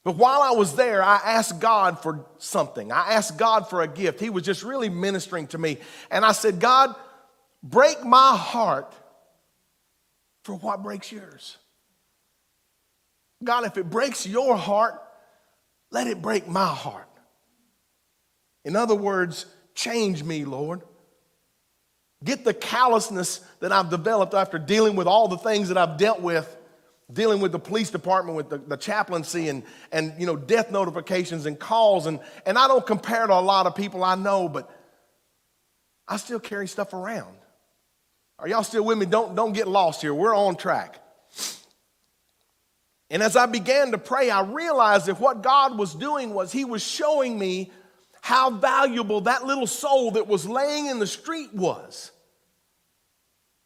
But 0.05 0.17
while 0.17 0.43
I 0.43 0.51
was 0.51 0.75
there, 0.75 1.03
I 1.03 1.21
asked 1.25 1.61
God 1.61 2.03
for 2.03 2.27
something. 2.39 2.91
I 2.91 3.15
asked 3.15 3.39
God 3.39 3.71
for 3.71 3.83
a 3.83 3.89
gift. 3.89 4.21
He 4.21 4.31
was 4.31 4.45
just 4.45 4.63
really 4.63 4.89
ministering 4.89 5.47
to 5.49 5.59
me. 5.59 5.79
And 6.11 6.25
I 6.25 6.33
said, 6.33 6.61
God, 6.61 6.95
break 7.63 8.05
my 8.05 8.37
heart 8.37 8.93
for 10.43 10.55
what 10.57 10.83
breaks 10.83 11.11
yours. 11.11 11.57
God, 13.43 13.65
if 13.65 13.77
it 13.77 13.91
breaks 13.91 14.27
your 14.27 14.57
heart, 14.57 15.01
let 15.91 16.07
it 16.09 16.21
break 16.21 16.49
my 16.49 16.67
heart. 16.67 17.06
In 18.67 18.75
other 18.75 18.97
words, 18.97 19.47
change 19.77 20.25
me, 20.25 20.45
Lord. 20.45 20.83
Get 22.25 22.45
the 22.45 22.53
callousness 22.53 23.39
that 23.61 23.71
I've 23.71 23.91
developed 23.91 24.35
after 24.35 24.59
dealing 24.59 24.97
with 24.97 25.07
all 25.07 25.29
the 25.29 25.39
things 25.39 25.69
that 25.69 25.79
I've 25.79 25.97
dealt 25.97 26.21
with, 26.21 26.57
dealing 27.13 27.41
with 27.41 27.53
the 27.53 27.61
police 27.61 27.91
department, 27.91 28.37
with 28.37 28.51
the, 28.51 28.59
the 28.59 28.77
chaplaincy, 28.77 29.51
and, 29.51 29.63
and 29.93 30.15
you 30.19 30.27
know, 30.27 30.35
death 30.35 30.73
notifications 30.73 31.47
and 31.47 31.57
calls. 31.57 32.07
And, 32.07 32.19
and 32.45 32.59
I 32.59 32.67
don't 32.67 32.85
compare 32.85 33.25
to 33.25 33.35
a 33.35 33.41
lot 33.41 33.67
of 33.67 33.77
people 33.77 34.03
I 34.03 34.17
know, 34.17 34.49
but 34.49 34.69
I 36.09 36.17
still 36.17 36.41
carry 36.41 36.67
stuff 36.67 36.93
around. 36.93 37.37
Are 38.41 38.49
y'all 38.49 38.65
still 38.65 38.85
with 38.85 38.99
me? 38.99 39.07
Don't, 39.07 39.37
don't 39.37 39.53
get 39.53 39.69
lost 39.69 40.03
here. 40.03 40.13
We're 40.13 40.35
on 40.35 40.57
track. 40.57 41.01
And 43.11 43.23
as 43.23 43.37
I 43.37 43.47
began 43.47 43.93
to 43.93 43.99
pray, 43.99 44.29
I 44.29 44.43
realized 44.43 45.07
that 45.07 45.21
what 45.21 45.45
God 45.45 45.79
was 45.79 45.95
doing 45.95 46.35
was 46.35 46.51
He 46.51 46.65
was 46.65 46.83
showing 46.83 47.39
me 47.39 47.71
how 48.27 48.51
valuable 48.51 49.21
that 49.21 49.47
little 49.47 49.69
soul 49.69 50.11
that 50.11 50.27
was 50.27 50.49
laying 50.49 50.87
in 50.87 50.99
the 50.99 51.07
street 51.07 51.55
was, 51.55 52.11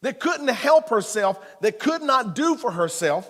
that 0.03 0.19
couldn't 0.19 0.49
help 0.49 0.89
herself, 0.89 1.43
that 1.61 1.79
could 1.79 2.03
not 2.03 2.35
do 2.35 2.55
for 2.55 2.69
herself, 2.69 3.27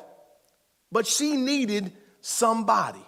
but 0.92 1.08
she 1.08 1.38
needed 1.38 1.94
somebody. 2.20 3.06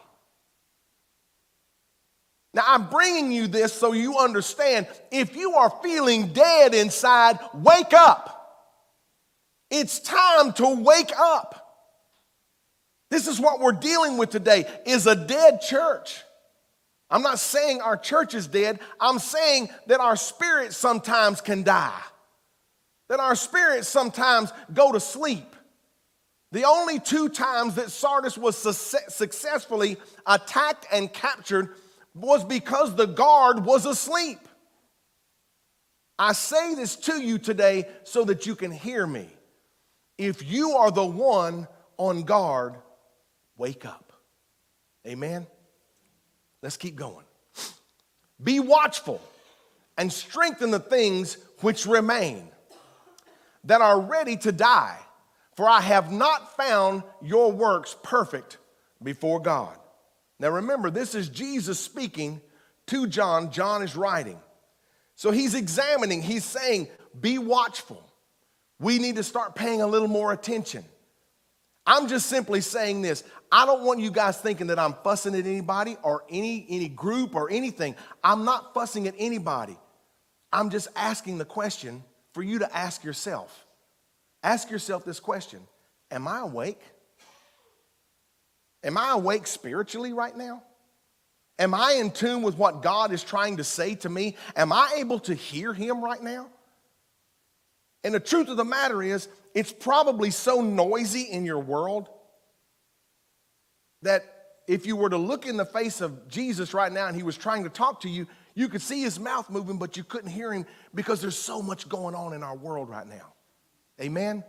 Now, 2.54 2.64
I'm 2.66 2.90
bringing 2.90 3.34
you 3.34 3.48
this 3.48 3.74
so 3.74 3.92
you 3.92 4.18
understand 4.18 4.88
if 5.12 5.36
you 5.36 5.56
are 5.56 5.78
feeling 5.84 6.32
dead 6.32 6.74
inside, 6.74 7.40
wake 7.54 7.92
up. 7.92 8.80
It's 9.70 10.00
time 10.00 10.54
to 10.54 10.82
wake 10.82 11.12
up. 11.20 11.60
This 13.12 13.28
is 13.28 13.38
what 13.38 13.60
we're 13.60 13.74
dealing 13.74 14.18
with 14.18 14.30
today 14.30 14.66
is 14.86 15.08
a 15.08 15.16
dead 15.16 15.60
church. 15.60 16.24
I'm 17.13 17.21
not 17.21 17.38
saying 17.38 17.80
our 17.80 17.95
church 17.95 18.34
is 18.34 18.47
dead. 18.47 18.80
I'm 18.99 19.19
saying 19.19 19.69
that 19.86 19.99
our 19.99 20.15
spirits 20.15 20.76
sometimes 20.76 21.41
can 21.41 21.62
die. 21.62 22.02
That 23.08 23.19
our 23.19 23.36
spirits 23.36 23.88
sometimes 23.88 24.52
go 24.73 24.91
to 24.91 24.99
sleep. 24.99 25.56
The 26.52 26.63
only 26.63 26.99
two 26.99 27.30
times 27.30 27.76
that 27.76 27.91
Sardis 27.91 28.36
was 28.36 28.58
successfully 28.58 29.97
attacked 30.26 30.88
and 30.91 31.13
captured 31.13 31.76
was 32.15 32.43
because 32.43 32.95
the 32.95 33.06
guard 33.06 33.63
was 33.63 33.86
asleep. 33.86 34.39
I 36.17 36.34
say 36.34 36.73
this 36.73 36.95
to 36.95 37.21
you 37.21 37.38
today 37.38 37.86
so 38.06 38.26
that 38.26 38.47
you 38.47 38.56
can 38.56 38.71
hear 38.71 39.06
me. 39.06 39.28
If 40.17 40.52
you 40.52 40.71
are 40.71 40.89
the 40.89 41.06
one 41.06 41.67
on 41.97 42.23
guard, 42.23 42.73
wake 43.56 43.86
up. 43.86 44.13
Amen? 45.06 45.45
Let's 46.63 46.78
keep 46.78 46.95
going. 46.95 47.26
Be 48.41 48.62
watchful 48.62 49.21
and 49.97 50.12
strengthen 50.12 50.71
the 50.71 50.80
things 50.80 51.38
which 51.60 51.86
remain 51.86 52.47
that 53.65 53.82
are 53.82 53.99
ready 53.99 54.38
to 54.38 54.52
die, 54.52 54.97
for 55.56 55.69
I 55.69 55.82
have 55.82 56.12
not 56.12 56.56
found 56.56 57.04
your 57.21 57.52
works 57.52 57.95
perfect 58.02 58.58
before 59.04 59.41
God. 59.41 59.78
Now 60.39 60.49
remember, 60.49 60.89
this 60.89 61.15
is 61.15 61.28
Jesus 61.28 61.80
speaking 61.80 62.41
to 62.88 63.08
John. 63.08 63.52
John 63.52 63.84
is 63.84 63.95
writing. 63.95 64.39
So 65.15 65.32
he's 65.32 65.56
examining, 65.56 66.21
he's 66.21 66.45
saying, 66.45 66.88
be 67.19 67.38
watchful. 67.38 68.02
We 68.80 68.99
need 68.99 69.17
to 69.17 69.23
start 69.23 69.54
paying 69.54 69.82
a 69.82 69.88
little 69.88 70.08
more 70.08 70.32
attention. 70.32 70.86
I'm 71.86 72.08
just 72.08 72.28
simply 72.28 72.62
saying 72.62 73.02
this. 73.02 73.24
I 73.52 73.65
don't 73.65 73.84
want 73.84 74.00
you 74.00 74.10
guys 74.10 74.38
thinking 74.39 74.67
that 74.67 74.80
I'm 74.80 74.96
fussing 75.04 75.36
at 75.36 75.46
anybody 75.46 75.98
or 76.02 76.24
any, 76.30 76.65
any 76.69 76.88
group 76.88 77.36
or 77.36 77.52
anything. 77.52 77.96
I'm 78.24 78.46
not 78.46 78.74
fussing 78.74 79.08
at 79.08 79.15
anybody. 79.17 79.78
I'm 80.52 80.69
just 80.69 80.88
asking 80.96 81.39
the 81.39 81.46
question 81.46 82.04
for 82.34 82.41
you 82.41 82.60
to 82.60 82.76
ask 82.76 83.04
yourself. 83.04 83.65
Ask 84.43 84.69
yourself 84.69 85.06
this 85.06 85.19
question 85.19 85.62
Am 86.12 86.28
I 86.28 86.39
awake? 86.39 86.82
Am 88.84 88.98
I 88.98 89.12
awake 89.12 89.48
spiritually 89.48 90.13
right 90.13 90.36
now? 90.36 90.63
Am 91.60 91.74
I 91.74 91.93
in 91.93 92.12
tune 92.12 92.41
with 92.41 92.58
what 92.58 92.82
God 92.82 93.12
is 93.12 93.24
trying 93.24 93.58
to 93.58 93.63
say 93.63 93.96
to 93.96 94.10
me? 94.10 94.36
Am 94.56 94.74
I 94.74 94.96
able 94.98 95.19
to 95.19 95.34
hear 95.34 95.74
Him 95.74 96.04
right 96.04 96.22
now? 96.22 96.48
And 98.04 98.13
the 98.13 98.19
truth 98.19 98.50
of 98.50 98.58
the 98.58 98.65
matter 98.65 99.02
is, 99.02 99.28
it's 99.54 99.72
probably 99.72 100.32
so 100.32 100.62
noisy 100.62 101.22
in 101.22 101.46
your 101.46 101.60
world 101.60 102.10
that 104.02 104.24
if 104.68 104.86
you 104.86 104.96
were 104.96 105.10
to 105.10 105.18
look 105.18 105.46
in 105.46 105.58
the 105.58 105.66
face 105.66 106.02
of 106.02 106.28
Jesus 106.28 106.74
right 106.74 106.92
now 106.92 107.08
and 107.08 107.16
He 107.16 107.24
was 107.24 107.38
trying 107.38 107.63
to 107.63 107.70
talk 107.70 108.02
to 108.02 108.10
you, 108.10 108.28
you 108.56 108.70
could 108.70 108.82
see 108.82 109.02
His 109.02 109.20
mouth 109.20 109.50
moving, 109.50 109.78
but 109.78 109.98
you 109.98 110.04
couldn't 110.04 110.30
hear 110.30 110.52
Him 110.52 110.66
because 110.94 111.22
there's 111.22 111.38
so 111.38 111.62
much 111.62 111.88
going 111.89 112.16
on 112.16 112.34
in 112.34 112.44
our 112.44 112.56
world 112.56 112.89
right 112.89 113.08
now. 113.08 113.34
Amen? 114.02 114.44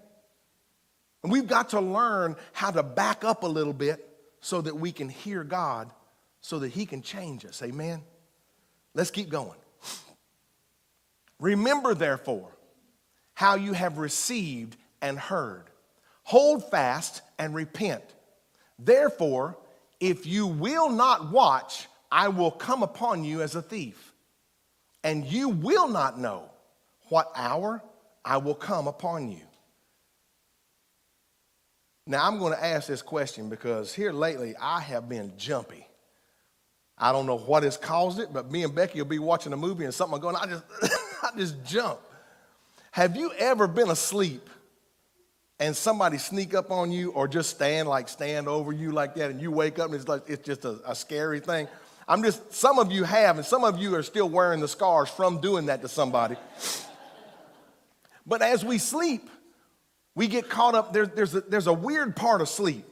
And 1.22 1.32
we've 1.32 1.46
got 1.46 1.70
to 1.70 1.80
learn 1.80 2.36
how 2.52 2.70
to 2.70 2.82
back 2.82 3.24
up 3.24 3.42
a 3.42 3.46
little 3.46 3.72
bit 3.72 4.06
so 4.40 4.60
that 4.60 4.76
we 4.76 4.92
can 4.92 5.08
hear 5.08 5.42
God 5.42 5.90
so 6.42 6.58
that 6.58 6.68
he 6.68 6.84
can 6.84 7.00
change 7.00 7.46
us. 7.46 7.62
Amen? 7.62 8.02
Let's 8.92 9.10
keep 9.10 9.30
going. 9.30 9.58
Remember, 11.40 11.94
therefore, 11.94 12.50
how 13.32 13.54
you 13.54 13.72
have 13.72 13.96
received 13.96 14.76
and 15.04 15.18
heard. 15.18 15.64
Hold 16.22 16.68
fast 16.70 17.20
and 17.38 17.54
repent. 17.54 18.02
Therefore, 18.78 19.56
if 20.00 20.26
you 20.26 20.46
will 20.46 20.88
not 20.88 21.30
watch, 21.30 21.86
I 22.10 22.28
will 22.28 22.50
come 22.50 22.82
upon 22.82 23.22
you 23.22 23.42
as 23.42 23.54
a 23.54 23.62
thief, 23.62 24.14
and 25.04 25.24
you 25.24 25.50
will 25.50 25.88
not 25.88 26.18
know 26.18 26.50
what 27.10 27.30
hour 27.36 27.82
I 28.24 28.38
will 28.38 28.54
come 28.54 28.88
upon 28.88 29.30
you. 29.30 29.42
Now, 32.06 32.26
I'm 32.26 32.38
going 32.38 32.54
to 32.54 32.64
ask 32.64 32.88
this 32.88 33.02
question 33.02 33.48
because 33.50 33.94
here 33.94 34.12
lately 34.12 34.54
I 34.60 34.80
have 34.80 35.08
been 35.08 35.34
jumpy. 35.36 35.86
I 36.96 37.12
don't 37.12 37.26
know 37.26 37.38
what 37.38 37.62
has 37.62 37.76
caused 37.76 38.20
it, 38.20 38.32
but 38.32 38.50
me 38.50 38.62
and 38.62 38.74
Becky 38.74 39.00
will 39.00 39.08
be 39.08 39.18
watching 39.18 39.52
a 39.52 39.56
movie 39.56 39.84
and 39.84 39.92
something 39.92 40.12
will 40.12 40.20
go 40.20 40.28
on. 40.28 40.36
I 40.36 40.46
just, 40.46 40.64
I 41.22 41.30
just 41.36 41.62
jump. 41.64 42.00
Have 42.92 43.16
you 43.16 43.32
ever 43.38 43.66
been 43.66 43.90
asleep 43.90 44.48
and 45.60 45.76
somebody 45.76 46.18
sneak 46.18 46.54
up 46.54 46.70
on 46.70 46.90
you 46.90 47.10
or 47.12 47.28
just 47.28 47.50
stand 47.50 47.88
like 47.88 48.08
stand 48.08 48.48
over 48.48 48.72
you 48.72 48.92
like 48.92 49.14
that 49.14 49.30
and 49.30 49.40
you 49.40 49.50
wake 49.50 49.78
up 49.78 49.86
and 49.86 49.94
it's 49.94 50.08
like 50.08 50.22
it's 50.28 50.44
just 50.44 50.64
a, 50.64 50.80
a 50.86 50.94
scary 50.94 51.40
thing? 51.40 51.68
I'm 52.06 52.22
just, 52.22 52.52
some 52.52 52.78
of 52.78 52.92
you 52.92 53.04
have, 53.04 53.38
and 53.38 53.46
some 53.46 53.64
of 53.64 53.78
you 53.78 53.94
are 53.94 54.02
still 54.02 54.28
wearing 54.28 54.60
the 54.60 54.68
scars 54.68 55.08
from 55.08 55.40
doing 55.40 55.66
that 55.66 55.80
to 55.82 55.88
somebody. 55.88 56.36
but 58.26 58.42
as 58.42 58.62
we 58.62 58.76
sleep, 58.76 59.30
we 60.14 60.28
get 60.28 60.50
caught 60.50 60.74
up. 60.74 60.92
There, 60.92 61.06
there's, 61.06 61.34
a, 61.34 61.40
there's 61.40 61.66
a 61.66 61.72
weird 61.72 62.14
part 62.14 62.42
of 62.42 62.48
sleep. 62.48 62.84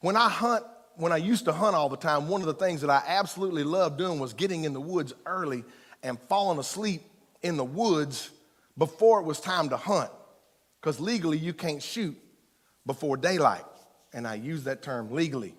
When 0.00 0.16
I 0.16 0.28
hunt 0.28 0.64
when 0.96 1.12
I 1.12 1.16
used 1.16 1.46
to 1.46 1.52
hunt 1.52 1.74
all 1.74 1.88
the 1.88 1.96
time, 1.96 2.28
one 2.28 2.40
of 2.40 2.46
the 2.46 2.54
things 2.54 2.80
that 2.82 2.90
I 2.90 3.02
absolutely 3.06 3.64
loved 3.64 3.98
doing 3.98 4.18
was 4.20 4.32
getting 4.32 4.64
in 4.64 4.72
the 4.72 4.80
woods 4.80 5.12
early 5.26 5.64
and 6.02 6.18
falling 6.28 6.58
asleep 6.58 7.02
in 7.42 7.56
the 7.56 7.64
woods 7.64 8.30
before 8.78 9.20
it 9.20 9.24
was 9.24 9.40
time 9.40 9.70
to 9.70 9.76
hunt. 9.76 10.10
Because 10.84 11.00
legally, 11.00 11.38
you 11.38 11.54
can't 11.54 11.82
shoot 11.82 12.14
before 12.84 13.16
daylight. 13.16 13.64
And 14.12 14.28
I 14.28 14.34
use 14.34 14.64
that 14.64 14.82
term 14.82 15.12
legally. 15.12 15.54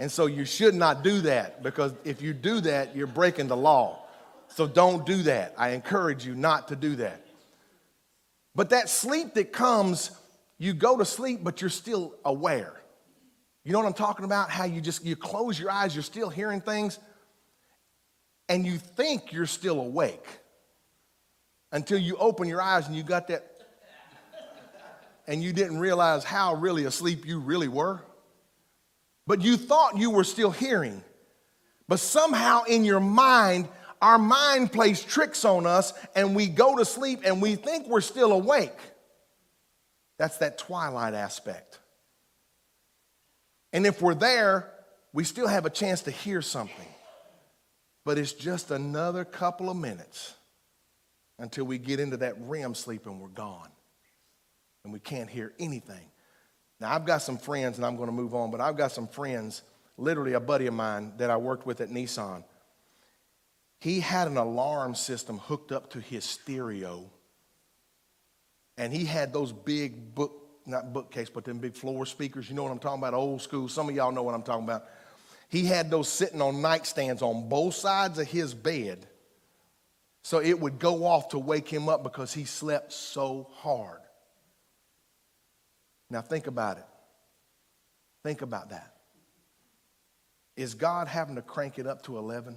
And 0.00 0.10
so 0.10 0.26
you 0.26 0.44
should 0.44 0.74
not 0.74 1.04
do 1.04 1.20
that 1.20 1.62
because 1.62 1.92
if 2.04 2.20
you 2.20 2.32
do 2.32 2.60
that, 2.62 2.96
you're 2.96 3.06
breaking 3.06 3.46
the 3.46 3.56
law. 3.56 4.04
So 4.48 4.66
don't 4.66 5.06
do 5.06 5.22
that. 5.22 5.54
I 5.56 5.70
encourage 5.70 6.26
you 6.26 6.34
not 6.34 6.68
to 6.68 6.76
do 6.76 6.96
that. 6.96 7.24
But 8.56 8.70
that 8.70 8.88
sleep 8.88 9.34
that 9.34 9.52
comes, 9.52 10.10
you 10.58 10.74
go 10.74 10.98
to 10.98 11.04
sleep, 11.04 11.44
but 11.44 11.60
you're 11.60 11.70
still 11.70 12.12
aware. 12.24 12.82
You 13.62 13.72
know 13.72 13.78
what 13.78 13.86
I'm 13.86 13.92
talking 13.92 14.24
about? 14.24 14.50
How 14.50 14.64
you 14.64 14.80
just 14.80 15.04
you 15.04 15.14
close 15.14 15.56
your 15.56 15.70
eyes, 15.70 15.94
you're 15.94 16.02
still 16.02 16.30
hearing 16.30 16.60
things, 16.60 16.98
and 18.48 18.66
you 18.66 18.76
think 18.76 19.32
you're 19.32 19.46
still 19.46 19.78
awake 19.78 20.26
until 21.70 21.98
you 21.98 22.16
open 22.16 22.48
your 22.48 22.60
eyes 22.60 22.88
and 22.88 22.96
you 22.96 23.04
got 23.04 23.28
that, 23.28 23.49
and 25.30 25.40
you 25.40 25.52
didn't 25.52 25.78
realize 25.78 26.24
how 26.24 26.54
really 26.54 26.84
asleep 26.86 27.24
you 27.24 27.38
really 27.38 27.68
were. 27.68 28.02
But 29.28 29.42
you 29.42 29.56
thought 29.56 29.96
you 29.96 30.10
were 30.10 30.24
still 30.24 30.50
hearing. 30.50 31.04
But 31.86 32.00
somehow 32.00 32.64
in 32.64 32.84
your 32.84 32.98
mind, 32.98 33.68
our 34.02 34.18
mind 34.18 34.72
plays 34.72 35.00
tricks 35.00 35.44
on 35.44 35.66
us 35.66 35.92
and 36.16 36.34
we 36.34 36.48
go 36.48 36.76
to 36.76 36.84
sleep 36.84 37.20
and 37.24 37.40
we 37.40 37.54
think 37.54 37.86
we're 37.86 38.00
still 38.00 38.32
awake. 38.32 38.76
That's 40.18 40.38
that 40.38 40.58
twilight 40.58 41.14
aspect. 41.14 41.78
And 43.72 43.86
if 43.86 44.02
we're 44.02 44.14
there, 44.14 44.68
we 45.12 45.22
still 45.22 45.46
have 45.46 45.64
a 45.64 45.70
chance 45.70 46.02
to 46.02 46.10
hear 46.10 46.42
something. 46.42 46.88
But 48.04 48.18
it's 48.18 48.32
just 48.32 48.72
another 48.72 49.24
couple 49.24 49.70
of 49.70 49.76
minutes 49.76 50.34
until 51.38 51.66
we 51.66 51.78
get 51.78 52.00
into 52.00 52.16
that 52.16 52.34
REM 52.40 52.74
sleep 52.74 53.06
and 53.06 53.20
we're 53.20 53.28
gone. 53.28 53.68
And 54.84 54.92
we 54.92 55.00
can't 55.00 55.28
hear 55.28 55.52
anything. 55.58 56.10
Now, 56.80 56.92
I've 56.94 57.04
got 57.04 57.18
some 57.18 57.36
friends, 57.36 57.76
and 57.76 57.84
I'm 57.84 57.96
going 57.96 58.08
to 58.08 58.14
move 58.14 58.34
on, 58.34 58.50
but 58.50 58.60
I've 58.60 58.76
got 58.76 58.92
some 58.92 59.06
friends, 59.06 59.62
literally 59.98 60.32
a 60.32 60.40
buddy 60.40 60.66
of 60.66 60.74
mine 60.74 61.12
that 61.18 61.30
I 61.30 61.36
worked 61.36 61.66
with 61.66 61.80
at 61.80 61.90
Nissan. 61.90 62.42
He 63.80 64.00
had 64.00 64.28
an 64.28 64.36
alarm 64.36 64.94
system 64.94 65.38
hooked 65.38 65.72
up 65.72 65.90
to 65.90 66.00
his 66.00 66.24
stereo, 66.24 67.10
and 68.78 68.92
he 68.92 69.04
had 69.04 69.32
those 69.32 69.52
big 69.52 70.14
book 70.14 70.40
not 70.66 70.92
bookcase, 70.92 71.28
but 71.28 71.44
them 71.44 71.58
big 71.58 71.74
floor 71.74 72.06
speakers. 72.06 72.48
You 72.48 72.54
know 72.54 72.62
what 72.62 72.72
I'm 72.72 72.78
talking 72.78 73.00
about? 73.00 73.14
Old 73.14 73.42
school. 73.42 73.68
Some 73.68 73.88
of 73.88 73.94
y'all 73.94 74.12
know 74.12 74.22
what 74.22 74.34
I'm 74.34 74.42
talking 74.42 74.64
about. 74.64 74.84
He 75.48 75.64
had 75.64 75.90
those 75.90 76.08
sitting 76.08 76.40
on 76.40 76.56
nightstands 76.56 77.22
on 77.22 77.48
both 77.48 77.74
sides 77.74 78.18
of 78.18 78.28
his 78.28 78.54
bed. 78.54 79.06
So 80.22 80.38
it 80.40 80.58
would 80.60 80.78
go 80.78 81.06
off 81.06 81.30
to 81.30 81.38
wake 81.38 81.68
him 81.68 81.88
up 81.88 82.02
because 82.02 82.32
he 82.32 82.44
slept 82.44 82.92
so 82.92 83.48
hard. 83.54 84.00
Now 86.10 86.20
think 86.20 86.48
about 86.48 86.78
it. 86.78 86.84
Think 88.22 88.42
about 88.42 88.70
that. 88.70 88.94
Is 90.56 90.74
God 90.74 91.08
having 91.08 91.36
to 91.36 91.42
crank 91.42 91.78
it 91.78 91.86
up 91.86 92.02
to 92.02 92.18
11 92.18 92.56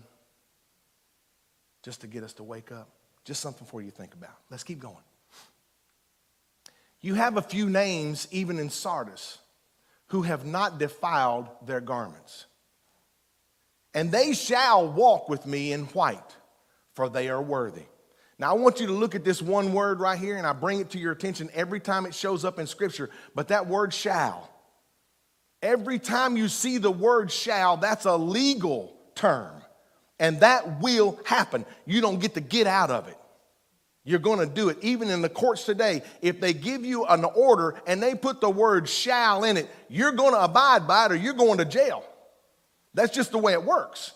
just 1.84 2.02
to 2.02 2.08
get 2.08 2.24
us 2.24 2.34
to 2.34 2.44
wake 2.44 2.72
up? 2.72 2.89
Just 3.24 3.39
something 3.39 3.66
for 3.66 3.82
you 3.82 3.92
to 3.92 3.96
think 3.96 4.13
about. 4.13 4.36
Let's 4.50 4.63
keep 4.63 4.80
going. 4.80 4.98
You 7.00 7.13
have 7.13 7.38
a 7.38 7.42
few 7.42 7.70
names, 7.70 8.28
even 8.32 8.60
in 8.60 8.70
Sardis, 8.70 9.38
who 10.08 10.24
have 10.24 10.46
not 10.46 10.80
defiled 10.80 11.48
their 11.66 11.82
garments. 11.82 12.46
And 13.94 14.12
they 14.12 14.34
shall 14.34 14.88
walk 14.88 15.30
with 15.30 15.46
me 15.46 15.72
in 15.72 15.86
white, 15.86 16.36
for 16.94 17.10
they 17.10 17.30
are 17.30 17.42
worthy. 17.42 17.84
Now, 18.39 18.52
I 18.52 18.54
want 18.54 18.80
you 18.80 18.88
to 18.88 18.93
look 18.93 19.15
at 19.15 19.24
this 19.24 19.41
one 19.41 19.74
word 19.74 20.00
right 20.00 20.17
here, 20.17 20.38
and 20.38 20.48
I 20.48 20.54
bring 20.54 20.80
it 20.80 20.89
to 20.91 21.00
your 21.00 21.12
attention 21.12 21.50
every 21.54 21.80
time 21.80 22.06
it 22.06 22.15
shows 22.15 22.43
up 22.43 22.60
in 22.60 22.67
Scripture, 22.67 23.10
but 23.36 23.50
that 23.50 23.67
word 23.67 23.93
shall. 23.93 24.50
Every 25.62 26.00
time 26.00 26.36
you 26.36 26.48
see 26.48 26.78
the 26.78 26.91
word 26.91 27.32
shall, 27.32 27.78
that's 27.78 28.06
a 28.06 28.15
legal 28.15 28.98
term, 29.15 29.62
and 30.19 30.39
that 30.41 30.82
will 30.82 31.19
happen. 31.26 31.65
You 31.86 32.02
don't 32.02 32.19
get 32.19 32.34
to 32.34 32.41
get 32.41 32.67
out 32.67 32.89
of 32.89 33.08
it. 33.08 33.17
You're 34.04 34.19
going 34.19 34.39
to 34.39 34.54
do 34.54 34.67
it. 34.69 34.78
Even 34.82 35.10
in 35.10 35.22
the 35.22 35.30
courts 35.30 35.63
today, 35.65 36.02
if 36.22 36.41
they 36.41 36.54
give 36.54 36.84
you 36.84 37.06
an 37.06 37.24
order 37.24 37.82
and 37.88 38.04
they 38.04 38.15
put 38.15 38.41
the 38.41 38.50
word 38.50 38.89
shall 38.89 39.46
in 39.46 39.56
it, 39.56 39.69
you're 39.88 40.12
going 40.12 40.34
to 40.34 40.43
abide 40.43 40.88
by 40.88 41.06
it 41.06 41.12
or 41.13 41.15
you're 41.15 41.34
going 41.34 41.60
to 41.60 41.65
jail. 41.65 42.04
That's 42.93 43.13
just 43.13 43.32
the 43.32 43.38
way 43.38 43.54
it 43.54 43.63
works. 43.63 44.12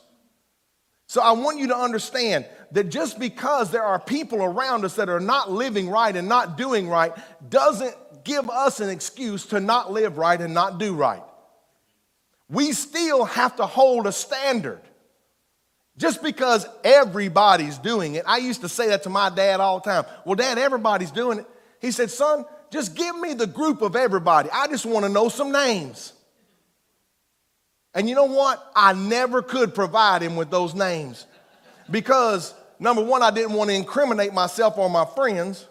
So 1.07 1.21
I 1.21 1.31
want 1.31 1.57
you 1.57 1.67
to 1.67 1.77
understand 1.77 2.45
that 2.71 2.89
just 2.89 3.17
because 3.17 3.71
there 3.71 3.83
are 3.83 3.97
people 3.99 4.43
around 4.43 4.83
us 4.83 4.95
that 4.95 5.07
are 5.07 5.21
not 5.21 5.49
living 5.49 5.89
right 5.89 6.13
and 6.13 6.27
not 6.27 6.57
doing 6.57 6.89
right 6.89 7.13
doesn't 7.49 7.95
give 8.25 8.49
us 8.49 8.81
an 8.81 8.89
excuse 8.89 9.45
to 9.47 9.61
not 9.61 9.91
live 9.91 10.17
right 10.17 10.39
and 10.39 10.53
not 10.53 10.77
do 10.77 10.93
right. 10.93 11.23
We 12.49 12.73
still 12.73 13.23
have 13.23 13.55
to 13.55 13.65
hold 13.65 14.05
a 14.05 14.11
standard. 14.11 14.81
Just 15.97 16.21
because 16.21 16.67
everybody's 16.83 17.79
doing 17.79 18.15
it. 18.15 18.23
I 18.27 18.37
used 18.37 18.61
to 18.61 18.69
say 18.69 18.89
that 18.89 19.03
to 19.03 19.09
my 19.09 19.29
dad 19.29 19.59
all 19.59 19.79
the 19.79 19.89
time. 19.89 20.05
Well, 20.25 20.35
dad, 20.35 20.59
everybody's 20.59 21.09
doing 21.09 21.39
it. 21.39 21.47
He 21.81 21.91
said, 21.91 22.11
son, 22.11 22.45
just 22.69 22.95
give 22.95 23.17
me 23.17 23.33
the 23.33 23.47
group 23.47 23.81
of 23.81 23.95
everybody. 23.95 24.49
I 24.51 24.67
just 24.67 24.85
want 24.85 25.05
to 25.05 25.11
know 25.11 25.29
some 25.29 25.51
names. 25.51 26.13
And 27.97 28.07
you 28.07 28.13
know 28.13 28.25
what? 28.25 28.71
I 28.75 28.93
never 28.93 29.41
could 29.41 29.73
provide 29.73 30.21
him 30.21 30.35
with 30.35 30.51
those 30.51 30.75
names 30.75 31.25
because 31.89 32.53
number 32.79 33.03
one, 33.03 33.23
I 33.23 33.31
didn't 33.31 33.53
want 33.53 33.71
to 33.71 33.75
incriminate 33.75 34.33
myself 34.33 34.77
or 34.77 34.87
my 34.87 35.03
friends. 35.03 35.65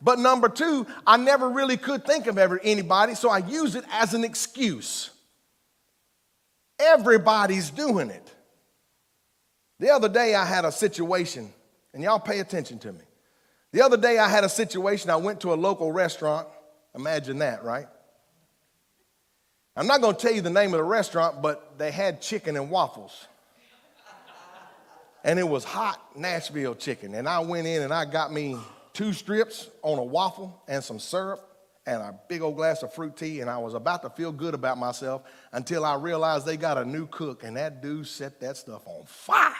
But 0.00 0.18
number 0.18 0.48
two, 0.48 0.86
I 1.06 1.18
never 1.18 1.50
really 1.50 1.76
could 1.76 2.06
think 2.06 2.26
of 2.26 2.38
ever 2.38 2.58
anybody, 2.64 3.14
so 3.14 3.28
I 3.28 3.38
use 3.38 3.74
it 3.74 3.84
as 3.92 4.14
an 4.14 4.24
excuse. 4.24 5.10
Everybody's 6.80 7.68
doing 7.68 8.08
it. 8.08 8.34
The 9.78 9.90
other 9.90 10.08
day, 10.08 10.34
I 10.34 10.46
had 10.46 10.64
a 10.64 10.72
situation, 10.72 11.52
and 11.92 12.02
y'all 12.02 12.18
pay 12.18 12.40
attention 12.40 12.78
to 12.78 12.92
me. 12.92 13.04
The 13.72 13.82
other 13.82 13.98
day, 13.98 14.16
I 14.16 14.28
had 14.28 14.42
a 14.42 14.48
situation. 14.48 15.10
I 15.10 15.16
went 15.16 15.40
to 15.42 15.52
a 15.52 15.54
local 15.54 15.92
restaurant. 15.92 16.48
Imagine 16.94 17.38
that, 17.40 17.62
right? 17.62 17.88
I'm 19.74 19.86
not 19.86 20.02
going 20.02 20.14
to 20.14 20.20
tell 20.20 20.32
you 20.32 20.42
the 20.42 20.50
name 20.50 20.74
of 20.74 20.78
the 20.78 20.84
restaurant, 20.84 21.40
but 21.40 21.78
they 21.78 21.90
had 21.90 22.20
chicken 22.20 22.56
and 22.56 22.70
waffles. 22.70 23.26
And 25.24 25.38
it 25.38 25.48
was 25.48 25.64
hot 25.64 26.00
Nashville 26.16 26.74
chicken. 26.74 27.14
And 27.14 27.28
I 27.28 27.38
went 27.38 27.66
in 27.66 27.82
and 27.82 27.94
I 27.94 28.04
got 28.04 28.32
me 28.32 28.58
two 28.92 29.12
strips 29.12 29.70
on 29.82 29.98
a 29.98 30.04
waffle 30.04 30.62
and 30.68 30.82
some 30.82 30.98
syrup 30.98 31.48
and 31.86 32.02
a 32.02 32.18
big 32.28 32.42
old 32.42 32.56
glass 32.56 32.82
of 32.82 32.92
fruit 32.92 33.16
tea. 33.16 33.40
And 33.40 33.48
I 33.48 33.56
was 33.58 33.74
about 33.74 34.02
to 34.02 34.10
feel 34.10 34.32
good 34.32 34.52
about 34.52 34.78
myself 34.78 35.22
until 35.52 35.84
I 35.84 35.94
realized 35.94 36.44
they 36.44 36.56
got 36.56 36.76
a 36.76 36.84
new 36.84 37.06
cook 37.06 37.44
and 37.44 37.56
that 37.56 37.80
dude 37.80 38.06
set 38.08 38.40
that 38.40 38.56
stuff 38.56 38.82
on 38.86 39.04
fire. 39.06 39.54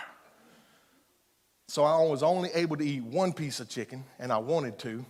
So 1.69 1.85
I 1.85 2.03
was 2.03 2.23
only 2.23 2.51
able 2.53 2.77
to 2.77 2.85
eat 2.85 3.03
one 3.03 3.33
piece 3.33 3.61
of 3.61 3.69
chicken 3.69 4.05
and 4.19 4.31
I 4.31 4.39
wanted 4.39 4.79
to. 4.81 5.07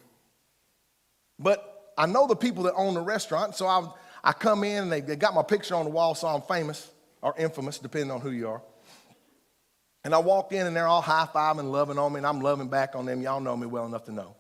But 1.39 1.93
I 1.99 2.07
know 2.07 2.27
the 2.29 2.37
people 2.37 2.65
that 2.65 2.75
own 2.75 2.95
the 2.95 3.01
restaurant, 3.01 3.57
so 3.57 3.67
I 3.67 3.85
I 4.25 4.33
come 4.33 4.65
in 4.65 4.85
and 4.85 4.93
they, 4.93 5.01
they 5.01 5.17
got 5.17 5.35
my 5.35 5.43
picture 5.43 5.75
on 5.75 5.85
the 5.85 5.91
wall, 5.91 6.15
so 6.15 6.29
I'm 6.29 6.43
famous 6.43 6.91
or 7.21 7.35
infamous, 7.39 7.79
depending 7.79 8.11
on 8.11 8.21
who 8.21 8.31
you 8.31 8.49
are. 8.49 8.63
And 10.05 10.15
I 10.15 10.19
walk 10.19 10.53
in 10.53 10.67
and 10.67 10.75
they're 10.75 10.87
all 10.87 11.03
high 11.03 11.29
fiving, 11.33 11.71
loving 11.71 11.99
on 11.99 12.13
me, 12.13 12.19
and 12.19 12.27
I'm 12.27 12.41
loving 12.41 12.69
back 12.69 12.95
on 12.95 13.07
them. 13.07 13.23
Y'all 13.23 13.41
know 13.41 13.57
me 13.57 13.67
well 13.67 13.87
enough 13.87 14.05
to 14.05 14.13
know. 14.13 14.35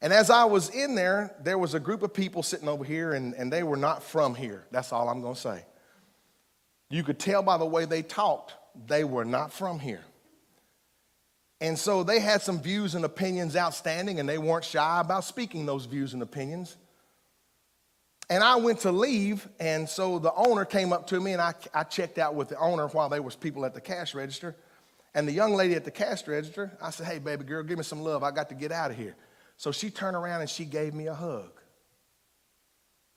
And 0.00 0.12
as 0.12 0.30
I 0.30 0.44
was 0.44 0.70
in 0.70 0.94
there, 0.94 1.34
there 1.42 1.58
was 1.58 1.74
a 1.74 1.80
group 1.80 2.02
of 2.02 2.14
people 2.14 2.42
sitting 2.42 2.68
over 2.68 2.84
here, 2.84 3.12
and, 3.12 3.34
and 3.34 3.52
they 3.52 3.62
were 3.62 3.76
not 3.76 4.02
from 4.02 4.34
here. 4.34 4.64
That's 4.70 4.92
all 4.92 5.08
I'm 5.08 5.20
going 5.20 5.34
to 5.34 5.40
say. 5.40 5.64
You 6.88 7.02
could 7.02 7.18
tell 7.18 7.42
by 7.42 7.58
the 7.58 7.66
way 7.66 7.84
they 7.84 8.02
talked, 8.02 8.54
they 8.86 9.04
were 9.04 9.24
not 9.24 9.52
from 9.52 9.78
here. 9.78 10.02
And 11.60 11.78
so 11.78 12.02
they 12.02 12.20
had 12.20 12.40
some 12.40 12.62
views 12.62 12.94
and 12.94 13.04
opinions 13.04 13.54
outstanding, 13.54 14.18
and 14.18 14.28
they 14.28 14.38
weren't 14.38 14.64
shy 14.64 15.00
about 15.00 15.24
speaking 15.24 15.66
those 15.66 15.84
views 15.84 16.14
and 16.14 16.22
opinions. 16.22 16.76
And 18.30 18.44
I 18.44 18.54
went 18.56 18.78
to 18.80 18.92
leave, 18.92 19.48
and 19.58 19.88
so 19.88 20.20
the 20.20 20.32
owner 20.32 20.64
came 20.64 20.92
up 20.92 21.08
to 21.08 21.18
me, 21.18 21.32
and 21.32 21.42
I, 21.42 21.52
I 21.74 21.82
checked 21.82 22.16
out 22.16 22.36
with 22.36 22.48
the 22.48 22.56
owner 22.58 22.86
while 22.86 23.08
there 23.08 23.20
was 23.20 23.34
people 23.34 23.66
at 23.66 23.74
the 23.74 23.80
cash 23.80 24.14
register. 24.14 24.54
And 25.16 25.26
the 25.26 25.32
young 25.32 25.54
lady 25.54 25.74
at 25.74 25.84
the 25.84 25.90
cash 25.90 26.26
register, 26.28 26.70
I 26.80 26.90
said, 26.90 27.06
hey, 27.06 27.18
baby 27.18 27.44
girl, 27.44 27.64
give 27.64 27.76
me 27.76 27.82
some 27.82 28.00
love. 28.00 28.22
I 28.22 28.30
got 28.30 28.48
to 28.50 28.54
get 28.54 28.70
out 28.70 28.92
of 28.92 28.96
here. 28.96 29.16
So 29.56 29.72
she 29.72 29.90
turned 29.90 30.16
around 30.16 30.42
and 30.42 30.48
she 30.48 30.64
gave 30.64 30.94
me 30.94 31.08
a 31.08 31.14
hug. 31.14 31.50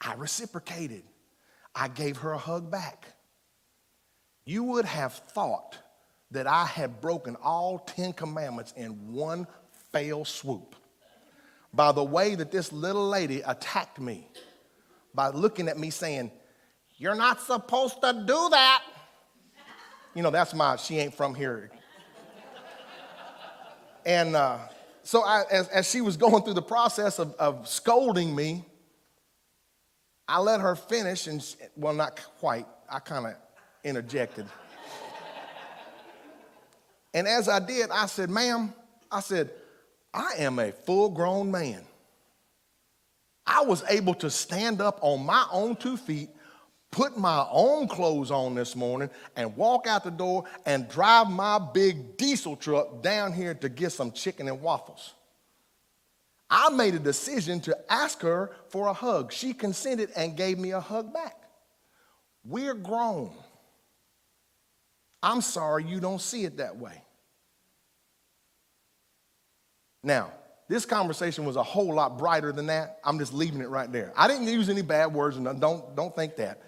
I 0.02 0.16
reciprocated. 0.16 1.04
I 1.76 1.90
gave 1.90 2.18
her 2.18 2.34
a 2.34 2.38
hug 2.38 2.72
back. 2.72 3.06
You 4.46 4.64
would 4.64 4.86
have 4.86 5.14
thought 5.14 5.78
that 6.32 6.48
I 6.48 6.66
had 6.66 7.00
broken 7.00 7.36
all 7.36 7.78
10 7.78 8.14
commandments 8.14 8.74
in 8.76 9.14
one 9.14 9.46
fail 9.92 10.26
swoop 10.26 10.76
by 11.72 11.92
the 11.92 12.04
way 12.04 12.34
that 12.34 12.52
this 12.52 12.74
little 12.74 13.08
lady 13.08 13.42
attacked 13.42 14.00
me 14.00 14.28
by 15.14 15.30
looking 15.30 15.68
at 15.68 15.78
me 15.78 15.90
saying, 15.90 16.32
You're 16.98 17.16
not 17.16 17.42
supposed 17.42 18.02
to 18.02 18.14
do 18.14 18.50
that. 18.50 18.84
You 20.14 20.22
know, 20.22 20.32
that's 20.32 20.54
my, 20.54 20.76
she 20.76 20.98
ain't 21.00 21.14
from 21.14 21.34
here. 21.34 21.72
And 24.06 24.36
uh, 24.36 24.60
so 25.04 25.24
I, 25.24 25.44
as, 25.50 25.68
as 25.70 25.90
she 25.90 26.02
was 26.02 26.18
going 26.18 26.44
through 26.44 26.56
the 26.56 26.62
process 26.62 27.20
of, 27.20 27.34
of 27.36 27.68
scolding 27.68 28.36
me, 28.36 28.66
I 30.28 30.40
let 30.40 30.62
her 30.62 30.76
finish, 30.76 31.28
and 31.28 31.42
she, 31.42 31.56
well, 31.76 31.94
not 31.94 32.20
quite. 32.40 32.66
I 32.90 33.00
kind 33.00 33.28
of 33.28 33.34
interjected. 33.84 34.46
and 37.14 37.28
as 37.28 37.50
I 37.50 37.60
did, 37.60 37.90
I 37.90 38.06
said, 38.06 38.30
Ma'am, 38.30 38.74
I 39.12 39.20
said, 39.20 39.52
I 40.14 40.34
am 40.38 40.60
a 40.60 40.72
full 40.72 41.10
grown 41.10 41.52
man. 41.52 41.82
I 43.46 43.64
was 43.64 43.84
able 43.90 44.14
to 44.16 44.30
stand 44.30 44.82
up 44.82 45.00
on 45.02 45.26
my 45.26 45.46
own 45.52 45.76
two 45.76 45.98
feet, 45.98 46.30
put 46.92 47.18
my 47.18 47.46
own 47.52 47.88
clothes 47.88 48.32
on 48.32 48.56
this 48.56 48.76
morning, 48.76 49.10
and 49.36 49.56
walk 49.58 49.88
out 49.88 50.04
the 50.04 50.12
door 50.12 50.46
and 50.66 50.88
drive 50.88 51.30
my 51.30 51.60
big 51.60 52.18
diesel 52.18 52.56
truck 52.56 53.02
down 53.02 53.34
here 53.34 53.54
to 53.56 53.70
get 53.70 53.92
some 53.92 54.12
chicken 54.12 54.48
and 54.48 54.62
waffles. 54.62 55.14
I 56.50 56.70
made 56.70 56.94
a 56.94 57.00
decision 57.00 57.60
to 57.62 57.78
ask 57.92 58.22
her 58.22 58.52
for 58.70 58.88
a 58.88 58.94
hug. 58.94 59.34
She 59.34 59.54
consented 59.54 60.12
and 60.16 60.38
gave 60.38 60.60
me 60.60 60.72
a 60.72 60.80
hug 60.80 61.12
back. 61.12 61.36
We're 62.46 62.76
grown. 62.76 63.32
I'm 65.22 65.42
sorry 65.42 65.86
you 65.86 66.00
don't 66.00 66.22
see 66.22 66.44
it 66.44 66.58
that 66.58 66.78
way. 66.78 67.02
Now, 70.04 70.32
this 70.74 70.86
conversation 70.88 71.46
was 71.46 71.56
a 71.56 71.62
whole 71.62 71.94
lot 71.94 72.18
brighter 72.18 72.52
than 72.52 72.66
that. 72.66 72.98
I'm 73.04 73.20
just 73.20 73.32
leaving 73.32 73.62
it 73.62 73.70
right 73.70 73.92
there. 73.92 74.12
I 74.18 74.28
didn't 74.28 74.48
use 74.48 74.70
any 74.70 74.82
bad 74.82 75.14
words, 75.14 75.38
and 75.38 75.62
don't, 75.62 75.96
don't 75.96 76.16
think 76.16 76.38
that. 76.38 76.64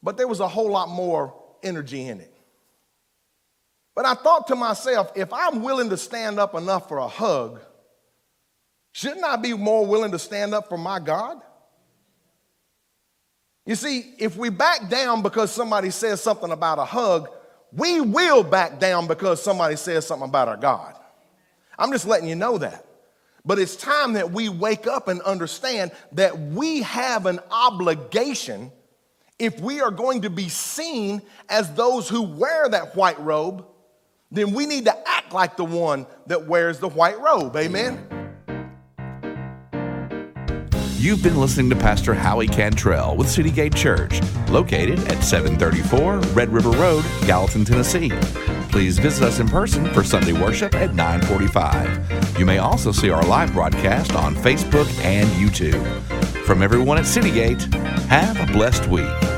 But 0.00 0.16
there 0.16 0.28
was 0.28 0.38
a 0.38 0.46
whole 0.46 0.70
lot 0.70 0.88
more 0.88 1.34
energy 1.64 2.06
in 2.06 2.20
it. 2.20 2.32
But 3.96 4.06
I 4.06 4.14
thought 4.14 4.46
to 4.46 4.54
myself, 4.54 5.10
if 5.16 5.32
I'm 5.32 5.64
willing 5.64 5.90
to 5.90 5.96
stand 5.96 6.38
up 6.38 6.54
enough 6.54 6.86
for 6.86 6.98
a 6.98 7.08
hug, 7.08 7.58
shouldn't 8.92 9.24
I 9.24 9.34
be 9.34 9.54
more 9.54 9.84
willing 9.84 10.12
to 10.12 10.20
stand 10.20 10.54
up 10.54 10.68
for 10.68 10.78
my 10.78 11.00
God? 11.00 11.42
You 13.66 13.74
see, 13.74 14.14
if 14.20 14.36
we 14.36 14.50
back 14.50 14.88
down 14.88 15.20
because 15.20 15.50
somebody 15.50 15.90
says 15.90 16.22
something 16.22 16.52
about 16.52 16.78
a 16.78 16.84
hug, 16.84 17.28
we 17.72 18.00
will 18.00 18.44
back 18.44 18.78
down 18.78 19.08
because 19.08 19.42
somebody 19.42 19.74
says 19.74 20.06
something 20.06 20.28
about 20.28 20.46
our 20.46 20.56
God. 20.56 20.94
I'm 21.76 21.90
just 21.90 22.06
letting 22.06 22.28
you 22.28 22.36
know 22.36 22.56
that. 22.58 22.84
But 23.48 23.58
it's 23.58 23.76
time 23.76 24.12
that 24.12 24.30
we 24.30 24.50
wake 24.50 24.86
up 24.86 25.08
and 25.08 25.22
understand 25.22 25.92
that 26.12 26.38
we 26.38 26.82
have 26.82 27.24
an 27.24 27.40
obligation 27.50 28.70
if 29.38 29.58
we 29.58 29.80
are 29.80 29.90
going 29.90 30.22
to 30.22 30.30
be 30.30 30.50
seen 30.50 31.22
as 31.48 31.72
those 31.72 32.10
who 32.10 32.20
wear 32.20 32.68
that 32.68 32.94
white 32.94 33.18
robe, 33.20 33.64
then 34.30 34.52
we 34.52 34.66
need 34.66 34.84
to 34.84 35.08
act 35.08 35.32
like 35.32 35.56
the 35.56 35.64
one 35.64 36.06
that 36.26 36.46
wears 36.46 36.78
the 36.78 36.88
white 36.88 37.18
robe. 37.18 37.56
Amen. 37.56 38.06
You've 40.98 41.22
been 41.22 41.40
listening 41.40 41.70
to 41.70 41.76
Pastor 41.76 42.12
Howie 42.12 42.48
Cantrell 42.48 43.16
with 43.16 43.30
City 43.30 43.50
Gate 43.50 43.74
Church, 43.74 44.20
located 44.50 44.98
at 45.10 45.24
734 45.24 46.18
Red 46.34 46.52
River 46.52 46.70
Road, 46.72 47.02
Gallatin, 47.26 47.64
Tennessee. 47.64 48.10
Please 48.78 49.00
visit 49.00 49.24
us 49.24 49.40
in 49.40 49.48
person 49.48 49.92
for 49.92 50.04
Sunday 50.04 50.32
worship 50.32 50.72
at 50.76 50.94
945. 50.94 52.38
You 52.38 52.46
may 52.46 52.58
also 52.58 52.92
see 52.92 53.10
our 53.10 53.24
live 53.24 53.52
broadcast 53.52 54.14
on 54.14 54.36
Facebook 54.36 54.88
and 55.02 55.28
YouTube. 55.30 55.84
From 56.44 56.62
everyone 56.62 56.96
at 56.96 57.04
Citygate, 57.04 57.74
have 58.06 58.38
a 58.38 58.52
blessed 58.52 58.86
week. 58.86 59.37